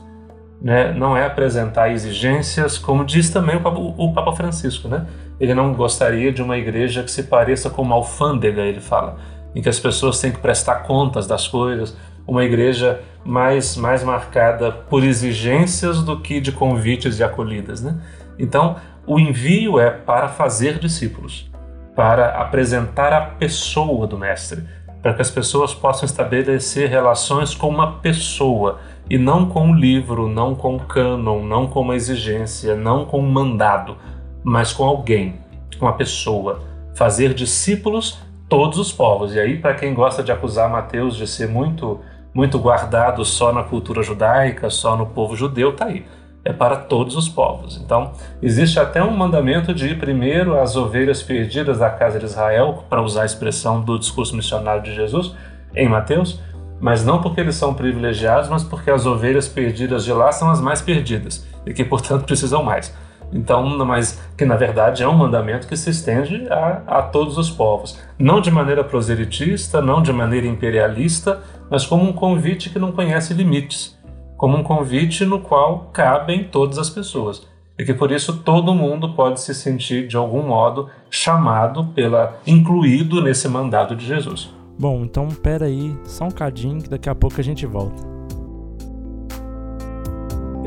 Né? 0.59 0.91
Não 0.91 1.15
é 1.15 1.25
apresentar 1.25 1.91
exigências, 1.91 2.77
como 2.77 3.05
diz 3.05 3.29
também 3.29 3.55
o 3.55 3.61
Papa, 3.61 3.79
o 3.79 4.13
Papa 4.13 4.31
Francisco. 4.33 4.87
Né? 4.87 5.05
Ele 5.39 5.53
não 5.53 5.73
gostaria 5.73 6.31
de 6.31 6.41
uma 6.41 6.57
igreja 6.57 7.03
que 7.03 7.11
se 7.11 7.23
pareça 7.23 7.69
com 7.69 7.83
uma 7.83 7.95
alfândega, 7.95 8.61
ele 8.61 8.81
fala, 8.81 9.17
em 9.55 9.61
que 9.61 9.69
as 9.69 9.79
pessoas 9.79 10.19
têm 10.19 10.31
que 10.31 10.39
prestar 10.39 10.83
contas 10.83 11.27
das 11.27 11.47
coisas. 11.47 11.95
Uma 12.27 12.43
igreja 12.43 13.01
mais, 13.25 13.75
mais 13.75 14.03
marcada 14.03 14.71
por 14.71 15.03
exigências 15.03 16.01
do 16.01 16.19
que 16.19 16.39
de 16.39 16.51
convites 16.51 17.19
e 17.19 17.23
acolhidas. 17.23 17.81
Né? 17.81 17.99
Então, 18.37 18.75
o 19.05 19.19
envio 19.19 19.79
é 19.79 19.89
para 19.89 20.27
fazer 20.27 20.79
discípulos 20.79 21.51
para 21.95 22.41
apresentar 22.41 23.13
a 23.13 23.21
pessoa 23.21 24.07
do 24.07 24.17
Mestre, 24.17 24.63
para 25.01 25.13
que 25.13 25.21
as 25.21 25.29
pessoas 25.29 25.73
possam 25.73 26.05
estabelecer 26.05 26.89
relações 26.89 27.55
com 27.55 27.67
uma 27.67 27.93
pessoa 27.99 28.79
e 29.09 29.17
não 29.17 29.47
com 29.47 29.67
um 29.67 29.75
livro, 29.75 30.27
não 30.27 30.55
com 30.55 30.75
um 30.75 30.79
cânon, 30.79 31.43
não 31.43 31.67
com 31.67 31.81
uma 31.81 31.95
exigência, 31.95 32.75
não 32.75 33.05
com 33.05 33.19
um 33.19 33.29
mandado, 33.29 33.97
mas 34.43 34.71
com 34.71 34.83
alguém, 34.83 35.35
com 35.77 35.85
uma 35.85 35.93
pessoa. 35.93 36.61
Fazer 36.95 37.33
discípulos 37.33 38.19
todos 38.51 38.77
os 38.77 38.91
povos. 38.91 39.33
E 39.33 39.39
aí, 39.39 39.57
para 39.57 39.73
quem 39.73 39.93
gosta 39.93 40.21
de 40.21 40.29
acusar 40.29 40.69
Mateus 40.69 41.15
de 41.15 41.25
ser 41.25 41.47
muito, 41.47 42.01
muito 42.33 42.59
guardado 42.59 43.23
só 43.23 43.53
na 43.53 43.63
cultura 43.63 44.03
judaica, 44.03 44.69
só 44.69 44.97
no 44.97 45.05
povo 45.05 45.37
judeu, 45.37 45.73
tá 45.73 45.85
aí 45.85 46.05
é 46.43 46.51
para 46.51 46.75
todos 46.75 47.15
os 47.15 47.29
povos. 47.29 47.79
Então, 47.83 48.13
existe 48.41 48.79
até 48.79 49.01
um 49.01 49.15
mandamento 49.15 49.73
de 49.73 49.89
ir 49.89 49.99
primeiro 49.99 50.59
às 50.59 50.75
ovelhas 50.75 51.21
perdidas 51.21 51.77
da 51.77 51.89
casa 51.89 52.17
de 52.17 52.25
Israel, 52.25 52.83
para 52.89 53.01
usar 53.01 53.21
a 53.21 53.25
expressão 53.25 53.79
do 53.79 53.97
discurso 53.99 54.35
missionário 54.35 54.81
de 54.81 54.93
Jesus 54.93 55.35
em 55.75 55.87
Mateus, 55.87 56.39
mas 56.79 57.05
não 57.05 57.21
porque 57.21 57.39
eles 57.41 57.55
são 57.55 57.75
privilegiados, 57.75 58.49
mas 58.49 58.63
porque 58.63 58.89
as 58.89 59.05
ovelhas 59.05 59.47
perdidas 59.47 60.03
de 60.03 60.11
lá 60.11 60.31
são 60.31 60.49
as 60.49 60.59
mais 60.59 60.81
perdidas 60.81 61.45
e 61.63 61.73
que, 61.73 61.85
portanto, 61.85 62.25
precisam 62.25 62.63
mais. 62.63 62.91
Então, 63.31 63.77
mas 63.85 64.21
que 64.37 64.45
na 64.45 64.55
verdade 64.55 65.03
é 65.03 65.07
um 65.07 65.17
mandamento 65.17 65.67
que 65.67 65.77
se 65.77 65.89
estende 65.89 66.47
a, 66.49 66.81
a 66.85 67.01
todos 67.01 67.37
os 67.37 67.49
povos, 67.49 67.99
não 68.19 68.41
de 68.41 68.51
maneira 68.51 68.83
proselitista, 68.83 69.81
não 69.81 70.01
de 70.01 70.11
maneira 70.11 70.47
imperialista, 70.47 71.41
mas 71.69 71.85
como 71.85 72.03
um 72.03 72.13
convite 72.13 72.69
que 72.69 72.79
não 72.79 72.91
conhece 72.91 73.33
limites 73.33 73.99
como 74.41 74.57
um 74.57 74.63
convite 74.63 75.23
no 75.23 75.39
qual 75.39 75.91
cabem 75.93 76.45
todas 76.45 76.79
as 76.79 76.89
pessoas. 76.89 77.47
E 77.77 77.85
que 77.85 77.93
por 77.93 78.11
isso 78.11 78.37
todo 78.37 78.73
mundo 78.73 79.13
pode 79.13 79.39
se 79.39 79.53
sentir 79.53 80.07
de 80.07 80.17
algum 80.17 80.41
modo 80.41 80.89
chamado 81.11 81.85
pela 81.93 82.39
incluído 82.47 83.21
nesse 83.21 83.47
mandado 83.47 83.95
de 83.95 84.03
Jesus. 84.03 84.51
Bom, 84.79 85.03
então 85.03 85.27
pera 85.27 85.67
aí, 85.67 85.95
só 86.05 86.23
um 86.23 86.31
cadinho 86.31 86.81
que 86.81 86.89
daqui 86.89 87.07
a 87.07 87.13
pouco 87.13 87.39
a 87.39 87.43
gente 87.43 87.67
volta. 87.67 88.01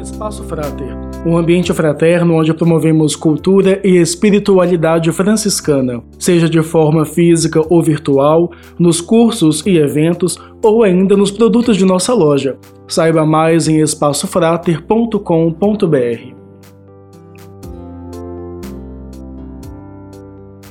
Espaço 0.04 0.44
Frater, 0.44 0.94
um 1.25 1.38
ambiente 1.38 1.73
fraterno 1.73 2.34
onde 2.34 2.52
promovemos 2.52 3.16
cultura 3.16 3.80
e 3.82 3.96
espiritualidade 3.96 5.11
franciscana, 5.12 6.02
seja 6.18 6.49
de 6.49 6.62
forma 6.62 7.06
física 7.06 7.62
ou 7.70 7.82
virtual, 7.82 8.52
nos 8.78 9.00
cursos 9.00 9.64
e 9.64 9.78
eventos 9.78 10.38
ou 10.62 10.82
ainda 10.82 11.16
nos 11.16 11.30
produtos 11.30 11.78
de 11.78 11.87
nossa 11.87 12.12
loja. 12.12 12.58
Saiba 12.87 13.25
mais 13.25 13.66
em 13.66 13.80
espaçofrater.com.br. 13.80 16.34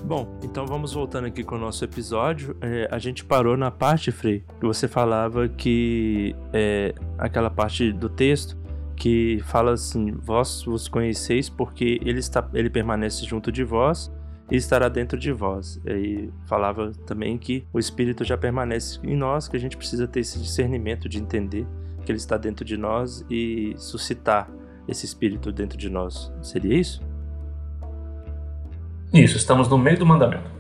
Bom, 0.05 0.27
então 0.43 0.67
vamos 0.67 0.93
voltando 0.93 1.25
aqui 1.25 1.43
com 1.43 1.55
o 1.55 1.59
nosso 1.59 1.83
episódio. 1.83 2.55
É, 2.61 2.87
a 2.91 2.99
gente 2.99 3.25
parou 3.25 3.57
na 3.57 3.71
parte, 3.71 4.11
Frei, 4.11 4.43
que 4.59 4.67
você 4.67 4.87
falava 4.87 5.47
que 5.47 6.35
é, 6.53 6.93
aquela 7.17 7.49
parte 7.49 7.91
do 7.91 8.07
texto 8.07 8.61
que 8.95 9.39
fala 9.45 9.73
assim: 9.73 10.12
Vós 10.12 10.63
vos 10.63 10.88
conheceis 10.88 11.50
porque 11.50 12.00
ele, 12.03 12.19
está, 12.19 12.47
ele 12.53 12.69
permanece 12.69 13.25
junto 13.25 13.51
de 13.51 13.63
vós 13.63 14.12
e 14.51 14.55
estará 14.55 14.89
dentro 14.89 15.17
de 15.17 15.31
vós. 15.31 15.79
E 15.85 16.29
falava 16.45 16.91
também 17.05 17.38
que 17.38 17.65
o 17.73 17.79
Espírito 17.79 18.23
já 18.23 18.38
permanece 18.38 19.00
em 19.03 19.15
nós, 19.15 19.47
que 19.47 19.57
a 19.57 19.59
gente 19.59 19.77
precisa 19.77 20.07
ter 20.07 20.19
esse 20.19 20.39
discernimento 20.39 21.07
de 21.09 21.19
entender 21.19 21.65
que 22.05 22.12
ele 22.12 22.17
está 22.17 22.38
dentro 22.38 22.65
de 22.65 22.77
nós 22.77 23.25
e 23.29 23.73
suscitar 23.77 24.50
esse 24.88 25.05
Espírito 25.05 25.51
dentro 25.51 25.77
de 25.77 25.89
nós. 25.89 26.31
Seria 26.41 26.77
isso? 26.77 27.01
Isso, 29.13 29.38
estamos 29.38 29.67
no 29.67 29.77
meio 29.77 29.97
do 29.97 30.05
mandamento. 30.05 30.51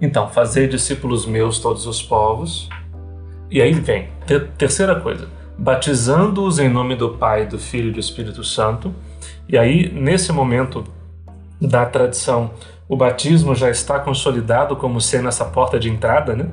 Então, 0.00 0.28
fazer 0.28 0.68
discípulos 0.68 1.26
meus 1.26 1.58
todos 1.58 1.86
os 1.86 2.02
povos. 2.02 2.68
E 3.50 3.60
aí 3.60 3.72
vem, 3.72 4.08
ter, 4.26 4.48
terceira 4.52 5.00
coisa, 5.00 5.28
batizando-os 5.58 6.60
em 6.60 6.68
nome 6.68 6.94
do 6.94 7.10
Pai, 7.10 7.44
do 7.44 7.58
Filho 7.58 7.88
e 7.88 7.92
do 7.92 7.98
Espírito 7.98 8.44
Santo. 8.44 8.94
E 9.48 9.58
aí, 9.58 9.90
nesse 9.92 10.30
momento 10.30 10.84
da 11.60 11.84
tradição, 11.84 12.52
o 12.88 12.96
batismo 12.96 13.56
já 13.56 13.68
está 13.68 13.98
consolidado 13.98 14.76
como 14.76 15.00
sendo 15.00 15.28
essa 15.28 15.44
porta 15.44 15.78
de 15.78 15.90
entrada, 15.90 16.36
né? 16.36 16.46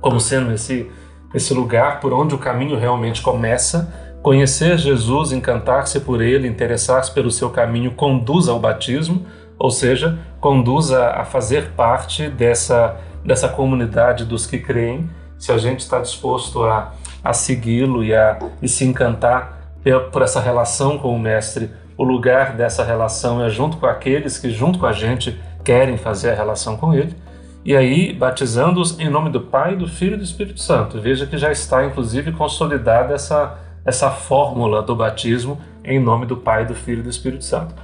Como 0.00 0.18
sendo 0.18 0.52
esse, 0.52 0.90
esse 1.34 1.52
lugar 1.52 2.00
por 2.00 2.14
onde 2.14 2.34
o 2.34 2.38
caminho 2.38 2.78
realmente 2.78 3.20
começa. 3.20 3.92
Conhecer 4.22 4.78
Jesus, 4.78 5.30
encantar-se 5.30 6.00
por 6.00 6.22
ele, 6.22 6.48
interessar-se 6.48 7.12
pelo 7.12 7.30
seu 7.30 7.50
caminho, 7.50 7.90
conduz 7.90 8.48
ao 8.48 8.58
batismo, 8.58 9.26
ou 9.58 9.70
seja, 9.70 10.18
conduz 10.40 10.90
a, 10.90 11.20
a 11.20 11.24
fazer 11.26 11.72
parte 11.72 12.28
dessa, 12.30 12.96
dessa 13.22 13.50
comunidade 13.50 14.24
dos 14.24 14.46
que 14.46 14.58
creem. 14.58 15.10
Se 15.38 15.52
a 15.52 15.58
gente 15.58 15.80
está 15.80 16.00
disposto 16.00 16.64
a 16.64 16.94
a 17.24 17.32
segui-lo 17.32 18.04
e, 18.04 18.14
a, 18.14 18.38
e 18.60 18.68
se 18.68 18.84
encantar 18.84 19.58
por 20.12 20.20
essa 20.20 20.40
relação 20.40 20.98
com 20.98 21.14
o 21.14 21.18
Mestre. 21.18 21.70
O 21.96 22.04
lugar 22.04 22.52
dessa 22.52 22.84
relação 22.84 23.42
é 23.42 23.48
junto 23.48 23.78
com 23.78 23.86
aqueles 23.86 24.38
que, 24.38 24.50
junto 24.50 24.78
com 24.78 24.86
a 24.86 24.92
gente, 24.92 25.40
querem 25.64 25.96
fazer 25.96 26.30
a 26.30 26.34
relação 26.34 26.76
com 26.76 26.92
Ele. 26.92 27.14
E 27.64 27.74
aí, 27.74 28.12
batizando-os 28.12 28.98
em 29.00 29.08
nome 29.08 29.30
do 29.30 29.40
Pai, 29.40 29.74
do 29.74 29.88
Filho 29.88 30.14
e 30.14 30.18
do 30.18 30.24
Espírito 30.24 30.60
Santo. 30.60 31.00
Veja 31.00 31.24
que 31.24 31.38
já 31.38 31.50
está, 31.50 31.84
inclusive, 31.86 32.32
consolidada 32.32 33.14
essa, 33.14 33.58
essa 33.86 34.10
fórmula 34.10 34.82
do 34.82 34.94
batismo 34.94 35.58
em 35.82 35.98
nome 35.98 36.26
do 36.26 36.36
Pai, 36.36 36.66
do 36.66 36.74
Filho 36.74 37.00
e 37.00 37.04
do 37.04 37.08
Espírito 37.08 37.44
Santo. 37.44 37.74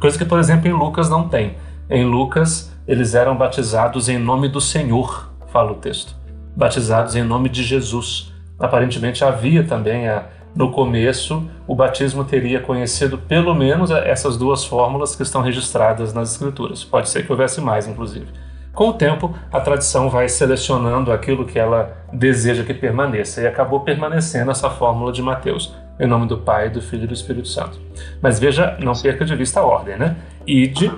Coisa 0.00 0.16
que, 0.16 0.24
por 0.24 0.38
exemplo, 0.38 0.66
em 0.66 0.72
Lucas 0.72 1.10
não 1.10 1.28
tem. 1.28 1.56
Em 1.90 2.06
Lucas, 2.06 2.72
eles 2.88 3.14
eram 3.14 3.36
batizados 3.36 4.08
em 4.08 4.18
nome 4.18 4.48
do 4.48 4.60
Senhor, 4.60 5.30
fala 5.48 5.72
o 5.72 5.76
texto. 5.76 6.14
Batizados 6.56 7.14
em 7.14 7.22
nome 7.22 7.50
de 7.50 7.62
Jesus 7.62 8.31
aparentemente 8.62 9.24
havia 9.24 9.64
também 9.64 10.08
a, 10.08 10.26
no 10.54 10.70
começo 10.70 11.50
o 11.66 11.74
batismo 11.74 12.24
teria 12.24 12.60
conhecido 12.60 13.18
pelo 13.18 13.54
menos 13.54 13.90
essas 13.90 14.36
duas 14.36 14.64
fórmulas 14.64 15.16
que 15.16 15.22
estão 15.22 15.42
registradas 15.42 16.14
nas 16.14 16.32
escrituras. 16.32 16.84
Pode 16.84 17.08
ser 17.08 17.26
que 17.26 17.32
houvesse 17.32 17.60
mais, 17.60 17.88
inclusive. 17.88 18.28
Com 18.72 18.88
o 18.88 18.92
tempo, 18.92 19.34
a 19.52 19.60
tradição 19.60 20.08
vai 20.08 20.28
selecionando 20.28 21.12
aquilo 21.12 21.44
que 21.44 21.58
ela 21.58 22.06
deseja 22.12 22.62
que 22.62 22.72
permaneça 22.72 23.42
e 23.42 23.46
acabou 23.46 23.80
permanecendo 23.80 24.50
essa 24.50 24.70
fórmula 24.70 25.12
de 25.12 25.20
Mateus, 25.20 25.74
em 26.00 26.06
nome 26.06 26.26
do 26.26 26.38
Pai, 26.38 26.70
do 26.70 26.80
Filho 26.80 27.04
e 27.04 27.06
do 27.06 27.12
Espírito 27.12 27.48
Santo. 27.48 27.78
Mas 28.22 28.38
veja, 28.38 28.76
não 28.80 28.94
perca 28.94 29.24
de 29.24 29.34
vista 29.36 29.60
a 29.60 29.64
ordem, 29.64 29.98
né? 29.98 30.16
Ide, 30.46 30.90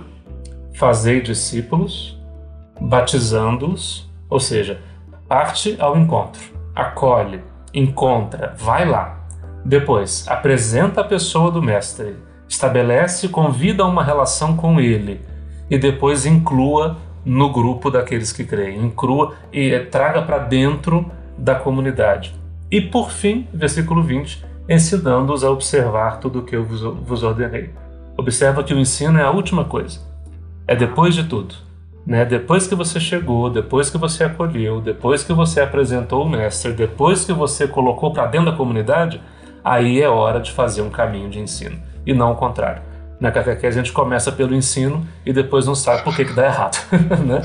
fazei 0.74 1.20
discípulos, 1.20 2.16
batizando-os, 2.80 4.08
ou 4.30 4.38
seja, 4.38 4.80
parte 5.26 5.76
ao 5.80 5.96
encontro, 5.96 6.42
acolhe, 6.76 7.40
encontra, 7.74 8.54
vai 8.56 8.88
lá. 8.88 9.18
Depois, 9.64 10.26
apresenta 10.28 11.00
a 11.00 11.04
pessoa 11.04 11.50
do 11.50 11.62
Mestre, 11.62 12.16
estabelece 12.48 13.26
e 13.26 13.28
convida 13.28 13.84
uma 13.84 14.04
relação 14.04 14.56
com 14.56 14.80
ele, 14.80 15.20
e 15.68 15.78
depois 15.78 16.26
inclua 16.26 16.98
no 17.24 17.50
grupo 17.50 17.90
daqueles 17.90 18.32
que 18.32 18.44
creem, 18.44 18.84
inclua 18.84 19.34
e 19.52 19.78
traga 19.80 20.22
para 20.22 20.38
dentro 20.38 21.10
da 21.38 21.54
comunidade. 21.54 22.34
E 22.70 22.80
por 22.80 23.10
fim, 23.10 23.48
versículo 23.52 24.02
20, 24.02 24.44
ensinando-os 24.68 25.42
a 25.42 25.50
observar 25.50 26.20
tudo 26.20 26.40
o 26.40 26.42
que 26.42 26.54
eu 26.54 26.64
vos 26.64 27.22
ordenei. 27.22 27.70
Observa 28.16 28.62
que 28.62 28.74
o 28.74 28.78
ensino 28.78 29.18
é 29.18 29.22
a 29.22 29.30
última 29.30 29.64
coisa. 29.64 30.00
É 30.66 30.76
depois 30.76 31.14
de 31.14 31.24
tudo. 31.24 31.54
Né? 32.06 32.24
Depois 32.24 32.66
que 32.66 32.74
você 32.74 33.00
chegou, 33.00 33.48
depois 33.48 33.88
que 33.88 33.96
você 33.96 34.24
acolheu, 34.24 34.80
depois 34.80 35.24
que 35.24 35.32
você 35.32 35.60
apresentou 35.60 36.24
o 36.24 36.28
mestre, 36.28 36.72
depois 36.72 37.24
que 37.24 37.32
você 37.32 37.66
colocou 37.66 38.12
para 38.12 38.26
dentro 38.26 38.50
da 38.50 38.56
comunidade, 38.56 39.20
aí 39.64 40.02
é 40.02 40.08
hora 40.08 40.40
de 40.40 40.52
fazer 40.52 40.82
um 40.82 40.90
caminho 40.90 41.30
de 41.30 41.40
ensino. 41.40 41.78
E 42.06 42.12
não 42.12 42.32
o 42.32 42.36
contrário. 42.36 42.82
Na 43.18 43.30
catequese 43.30 43.78
a 43.78 43.82
gente 43.82 43.92
começa 43.92 44.30
pelo 44.30 44.54
ensino 44.54 45.06
e 45.24 45.32
depois 45.32 45.66
não 45.66 45.74
sabe 45.74 46.02
por 46.02 46.14
que, 46.14 46.24
que 46.26 46.34
dá 46.34 46.44
errado. 46.46 46.76
né? 47.24 47.40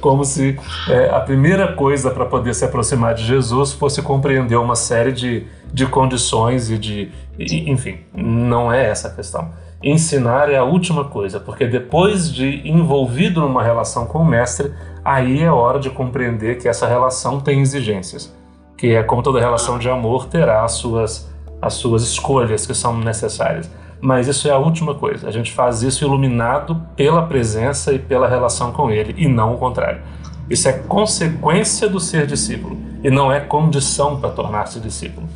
Como 0.00 0.24
se 0.24 0.58
é, 0.88 1.10
a 1.10 1.20
primeira 1.20 1.72
coisa 1.74 2.10
para 2.10 2.24
poder 2.24 2.54
se 2.54 2.64
aproximar 2.64 3.14
de 3.14 3.24
Jesus 3.24 3.72
fosse 3.72 4.00
compreender 4.00 4.56
uma 4.56 4.76
série 4.76 5.12
de, 5.12 5.46
de 5.72 5.86
condições 5.86 6.70
e 6.70 6.78
de. 6.78 7.10
E, 7.38 7.70
enfim, 7.70 7.98
não 8.14 8.72
é 8.72 8.88
essa 8.88 9.08
a 9.08 9.10
questão. 9.10 9.50
Ensinar 9.82 10.50
é 10.50 10.56
a 10.56 10.64
última 10.64 11.04
coisa, 11.04 11.38
porque 11.38 11.66
depois 11.66 12.32
de 12.32 12.68
envolvido 12.68 13.40
numa 13.40 13.62
relação 13.62 14.06
com 14.06 14.18
o 14.18 14.24
mestre, 14.24 14.72
aí 15.04 15.42
é 15.42 15.50
hora 15.50 15.78
de 15.78 15.88
compreender 15.88 16.58
que 16.58 16.68
essa 16.68 16.86
relação 16.86 17.40
tem 17.40 17.60
exigências. 17.60 18.34
Que 18.76 18.94
é 18.94 19.02
como 19.02 19.22
toda 19.22 19.40
relação 19.40 19.78
de 19.78 19.88
amor 19.88 20.26
terá 20.26 20.64
as 20.64 20.72
suas, 20.72 21.32
as 21.62 21.74
suas 21.74 22.02
escolhas 22.02 22.66
que 22.66 22.74
são 22.74 22.96
necessárias 22.98 23.70
mas 24.00 24.28
isso 24.28 24.48
é 24.48 24.50
a 24.50 24.58
última 24.58 24.94
coisa. 24.94 25.28
A 25.28 25.30
gente 25.30 25.52
faz 25.52 25.82
isso 25.82 26.04
iluminado 26.04 26.80
pela 26.94 27.26
presença 27.26 27.92
e 27.92 27.98
pela 27.98 28.28
relação 28.28 28.72
com 28.72 28.90
Ele, 28.90 29.14
e 29.16 29.26
não 29.26 29.54
o 29.54 29.58
contrário. 29.58 30.00
Isso 30.48 30.68
é 30.68 30.72
consequência 30.72 31.88
do 31.88 32.00
ser 32.00 32.26
discípulo, 32.26 32.76
e 33.02 33.10
não 33.10 33.32
é 33.32 33.40
condição 33.40 34.20
para 34.20 34.30
tornar-se 34.30 34.80
discípulo. 34.80 35.28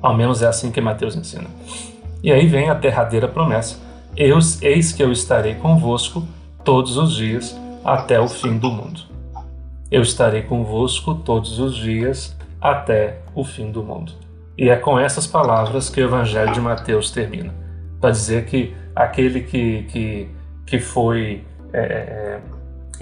Ao 0.00 0.14
menos 0.14 0.42
é 0.42 0.46
assim 0.46 0.70
que 0.70 0.80
Mateus 0.80 1.16
ensina. 1.16 1.46
E 2.24 2.32
aí 2.32 2.46
vem 2.46 2.70
a 2.70 2.74
derradeira 2.74 3.28
promessa: 3.28 3.78
Eis, 4.16 4.60
eis 4.62 4.92
que 4.92 5.02
eu 5.02 5.12
estarei 5.12 5.56
convosco 5.56 6.26
todos 6.64 6.96
os 6.96 7.14
dias 7.14 7.54
até 7.84 8.18
o 8.18 8.26
fim 8.26 8.56
do 8.56 8.70
mundo. 8.70 9.02
Eu 9.90 10.00
estarei 10.00 10.40
convosco 10.40 11.16
todos 11.16 11.58
os 11.58 11.76
dias 11.76 12.34
até 12.58 13.18
o 13.34 13.44
fim 13.44 13.70
do 13.70 13.82
mundo. 13.82 14.12
E 14.56 14.70
é 14.70 14.76
com 14.76 14.98
essas 14.98 15.26
palavras 15.26 15.90
que 15.90 16.00
o 16.00 16.04
Evangelho 16.04 16.50
de 16.54 16.62
Mateus 16.62 17.10
termina, 17.10 17.54
para 18.00 18.10
dizer 18.10 18.46
que 18.46 18.74
aquele 18.96 19.42
que, 19.42 19.82
que, 19.82 20.30
que 20.64 20.78
foi 20.78 21.44
é, 21.74 21.78
é, 21.78 22.40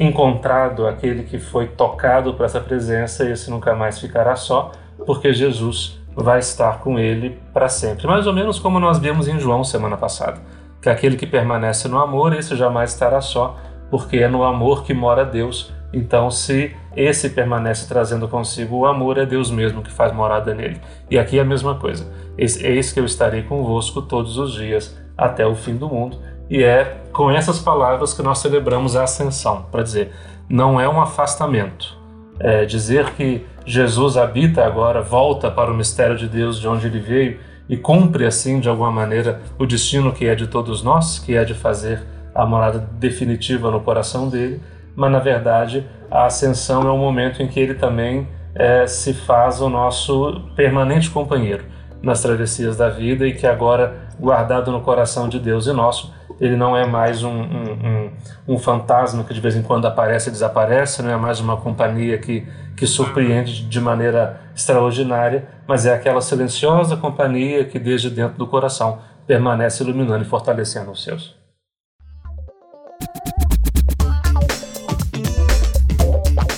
encontrado, 0.00 0.84
aquele 0.84 1.22
que 1.22 1.38
foi 1.38 1.68
tocado 1.68 2.34
por 2.34 2.44
essa 2.44 2.60
presença, 2.60 3.30
esse 3.30 3.48
nunca 3.52 3.72
mais 3.72 4.00
ficará 4.00 4.34
só, 4.34 4.72
porque 5.06 5.32
Jesus 5.32 6.01
vai 6.14 6.38
estar 6.38 6.78
com 6.80 6.98
ele 6.98 7.40
para 7.52 7.68
sempre. 7.68 8.06
Mais 8.06 8.26
ou 8.26 8.32
menos 8.32 8.58
como 8.58 8.78
nós 8.78 8.98
vimos 8.98 9.28
em 9.28 9.38
João 9.38 9.64
semana 9.64 9.96
passada, 9.96 10.40
que 10.80 10.88
aquele 10.88 11.16
que 11.16 11.26
permanece 11.26 11.88
no 11.88 11.98
amor, 11.98 12.32
esse 12.34 12.56
jamais 12.56 12.92
estará 12.92 13.20
só, 13.20 13.56
porque 13.90 14.18
é 14.18 14.28
no 14.28 14.42
amor 14.42 14.84
que 14.84 14.92
mora 14.92 15.24
Deus. 15.24 15.72
Então, 15.92 16.30
se 16.30 16.74
esse 16.96 17.30
permanece 17.30 17.86
trazendo 17.86 18.26
consigo 18.26 18.76
o 18.76 18.86
amor, 18.86 19.18
é 19.18 19.26
Deus 19.26 19.50
mesmo 19.50 19.82
que 19.82 19.90
faz 19.90 20.12
morada 20.12 20.54
nele. 20.54 20.80
E 21.10 21.18
aqui 21.18 21.38
é 21.38 21.42
a 21.42 21.44
mesma 21.44 21.74
coisa. 21.74 22.10
Eis 22.36 22.92
que 22.92 22.98
eu 22.98 23.04
estarei 23.04 23.42
convosco 23.42 24.00
todos 24.00 24.38
os 24.38 24.54
dias 24.54 24.98
até 25.16 25.46
o 25.46 25.54
fim 25.54 25.76
do 25.76 25.88
mundo. 25.88 26.18
E 26.48 26.62
é 26.62 27.02
com 27.12 27.30
essas 27.30 27.58
palavras 27.58 28.14
que 28.14 28.22
nós 28.22 28.38
celebramos 28.38 28.96
a 28.96 29.04
ascensão, 29.04 29.66
para 29.70 29.82
dizer, 29.82 30.12
não 30.48 30.80
é 30.80 30.88
um 30.88 31.00
afastamento. 31.00 32.01
É 32.40 32.64
dizer 32.64 33.10
que 33.10 33.46
Jesus 33.64 34.16
habita 34.16 34.64
agora, 34.64 35.00
volta 35.00 35.50
para 35.50 35.70
o 35.70 35.74
mistério 35.74 36.16
de 36.16 36.28
Deus 36.28 36.60
de 36.60 36.66
onde 36.66 36.86
ele 36.86 36.98
veio 36.98 37.38
e 37.68 37.76
cumpre 37.76 38.26
assim 38.26 38.58
de 38.58 38.68
alguma 38.68 38.90
maneira 38.90 39.40
o 39.58 39.66
destino 39.66 40.12
que 40.12 40.26
é 40.26 40.34
de 40.34 40.46
todos 40.46 40.82
nós, 40.82 41.18
que 41.18 41.36
é 41.36 41.44
de 41.44 41.54
fazer 41.54 42.02
a 42.34 42.44
morada 42.44 42.78
definitiva 42.98 43.70
no 43.70 43.80
coração 43.80 44.28
dele, 44.28 44.60
mas 44.96 45.10
na 45.10 45.18
verdade 45.18 45.86
a 46.10 46.26
ascensão 46.26 46.82
é 46.82 46.90
o 46.90 46.98
momento 46.98 47.42
em 47.42 47.48
que 47.48 47.60
ele 47.60 47.74
também 47.74 48.26
é, 48.54 48.86
se 48.86 49.14
faz 49.14 49.60
o 49.60 49.68
nosso 49.68 50.42
permanente 50.54 51.10
companheiro 51.10 51.64
nas 52.02 52.20
travessias 52.20 52.76
da 52.76 52.88
vida 52.88 53.26
e 53.26 53.32
que 53.32 53.46
agora, 53.46 54.08
guardado 54.18 54.72
no 54.72 54.80
coração 54.80 55.28
de 55.28 55.38
Deus 55.38 55.66
e 55.66 55.72
nosso, 55.72 56.12
ele 56.40 56.56
não 56.56 56.76
é 56.76 56.84
mais 56.84 57.22
um, 57.22 57.30
um, 57.30 57.72
um, 57.72 58.11
um 58.46 58.58
fantasma 58.58 59.24
que 59.24 59.34
de 59.34 59.40
vez 59.40 59.56
em 59.56 59.62
quando 59.62 59.86
aparece 59.86 60.28
e 60.28 60.32
desaparece, 60.32 61.02
não 61.02 61.10
é 61.10 61.16
mais 61.16 61.40
uma 61.40 61.56
companhia 61.56 62.18
que, 62.18 62.46
que 62.76 62.86
surpreende 62.86 63.64
de 63.66 63.80
maneira 63.80 64.40
extraordinária, 64.54 65.48
mas 65.66 65.86
é 65.86 65.94
aquela 65.94 66.20
silenciosa 66.20 66.96
companhia 66.96 67.64
que 67.64 67.78
desde 67.78 68.10
dentro 68.10 68.38
do 68.38 68.46
coração 68.46 68.98
permanece 69.26 69.82
iluminando 69.82 70.24
e 70.24 70.26
fortalecendo 70.26 70.90
os 70.90 71.02
seus. 71.02 71.41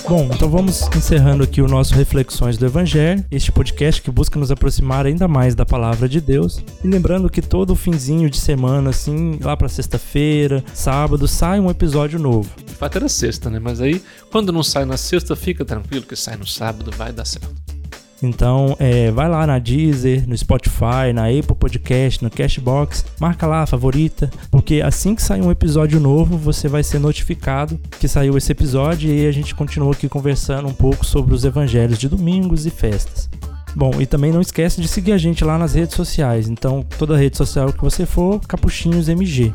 Bom, 0.07 0.29
então 0.31 0.47
vamos 0.47 0.87
encerrando 0.95 1.43
aqui 1.43 1.63
o 1.63 1.67
nosso 1.67 1.95
Reflexões 1.95 2.57
do 2.57 2.65
Evangelho, 2.65 3.25
este 3.31 3.51
podcast 3.51 3.99
que 3.99 4.11
busca 4.11 4.39
nos 4.39 4.51
aproximar 4.51 5.07
ainda 5.07 5.27
mais 5.27 5.55
da 5.55 5.65
palavra 5.65 6.07
de 6.07 6.21
Deus. 6.21 6.63
E 6.83 6.87
lembrando 6.87 7.27
que 7.27 7.41
todo 7.41 7.75
finzinho 7.75 8.29
de 8.29 8.37
semana, 8.37 8.91
assim, 8.91 9.39
lá 9.41 9.57
para 9.57 9.67
sexta-feira, 9.67 10.63
sábado, 10.75 11.27
sai 11.27 11.59
um 11.59 11.71
episódio 11.71 12.19
novo. 12.19 12.49
De 12.63 12.73
fato 12.73 12.97
era 12.99 13.09
sexta, 13.09 13.49
né? 13.49 13.57
Mas 13.57 13.81
aí, 13.81 13.99
quando 14.31 14.51
não 14.51 14.61
sai 14.61 14.85
na 14.85 14.95
sexta, 14.95 15.35
fica 15.35 15.65
tranquilo 15.65 16.05
que 16.05 16.15
sai 16.15 16.37
no 16.37 16.45
sábado, 16.45 16.91
vai 16.95 17.11
dar 17.11 17.25
certo. 17.25 17.64
Então, 18.23 18.75
é, 18.79 19.11
vai 19.11 19.29
lá 19.29 19.45
na 19.45 19.59
Deezer, 19.59 20.27
no 20.27 20.37
Spotify, 20.37 21.11
na 21.13 21.27
Apple 21.27 21.55
Podcast, 21.55 22.23
no 22.23 22.29
Cashbox, 22.29 23.05
marca 23.19 23.45
lá 23.45 23.63
a 23.63 23.65
favorita, 23.65 24.29
porque 24.49 24.81
assim 24.81 25.15
que 25.15 25.21
sair 25.21 25.41
um 25.41 25.51
episódio 25.51 25.99
novo, 25.99 26.37
você 26.37 26.67
vai 26.67 26.83
ser 26.83 26.99
notificado 26.99 27.79
que 27.99 28.07
saiu 28.07 28.37
esse 28.37 28.51
episódio 28.51 29.11
e 29.11 29.27
a 29.27 29.31
gente 29.31 29.53
continua 29.53 29.91
aqui 29.91 30.07
conversando 30.07 30.67
um 30.67 30.73
pouco 30.73 31.05
sobre 31.05 31.33
os 31.33 31.43
evangelhos 31.43 31.97
de 31.97 32.07
domingos 32.07 32.65
e 32.65 32.69
festas. 32.69 33.29
Bom, 33.75 33.91
e 33.99 34.05
também 34.05 34.31
não 34.31 34.39
esquece 34.39 34.79
de 34.79 34.87
seguir 34.87 35.11
a 35.11 35.17
gente 35.17 35.43
lá 35.43 35.57
nas 35.57 35.73
redes 35.73 35.95
sociais. 35.95 36.47
Então, 36.47 36.85
toda 36.97 37.17
rede 37.17 37.35
social 37.35 37.73
que 37.73 37.83
você 37.83 38.05
for, 38.05 38.39
Capuchinhos 38.47 39.09
MG 39.09 39.53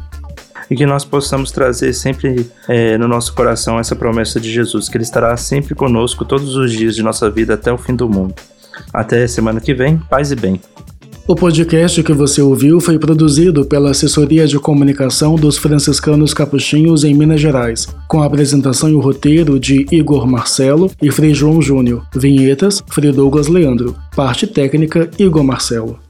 e 0.70 0.76
que 0.76 0.86
nós 0.86 1.04
possamos 1.04 1.50
trazer 1.50 1.92
sempre 1.92 2.46
é, 2.68 2.96
no 2.96 3.08
nosso 3.08 3.34
coração 3.34 3.78
essa 3.78 3.96
promessa 3.96 4.38
de 4.38 4.50
Jesus, 4.50 4.88
que 4.88 4.96
Ele 4.96 5.04
estará 5.04 5.36
sempre 5.36 5.74
conosco 5.74 6.24
todos 6.24 6.54
os 6.56 6.72
dias 6.72 6.94
de 6.94 7.02
nossa 7.02 7.28
vida 7.28 7.54
até 7.54 7.72
o 7.72 7.78
fim 7.78 7.96
do 7.96 8.08
mundo. 8.08 8.34
Até 8.94 9.26
semana 9.26 9.60
que 9.60 9.74
vem, 9.74 9.98
paz 9.98 10.30
e 10.30 10.36
bem. 10.36 10.60
O 11.30 11.36
podcast 11.36 12.02
que 12.02 12.12
você 12.12 12.42
ouviu 12.42 12.80
foi 12.80 12.98
produzido 12.98 13.64
pela 13.64 13.92
Assessoria 13.92 14.48
de 14.48 14.58
Comunicação 14.58 15.36
dos 15.36 15.56
Franciscanos 15.56 16.34
Capuchinhos 16.34 17.04
em 17.04 17.14
Minas 17.14 17.40
Gerais, 17.40 17.86
com 18.08 18.20
a 18.20 18.26
apresentação 18.26 18.88
e 18.88 18.94
o 18.94 19.00
roteiro 19.00 19.60
de 19.60 19.86
Igor 19.92 20.26
Marcelo 20.26 20.90
e 21.00 21.08
Frei 21.10 21.32
João 21.32 21.62
Júnior. 21.62 22.04
Vinhetas, 22.16 22.82
Frei 22.90 23.12
Douglas 23.12 23.46
Leandro. 23.46 23.94
Parte 24.16 24.44
técnica, 24.44 25.08
Igor 25.18 25.44
Marcelo. 25.44 26.09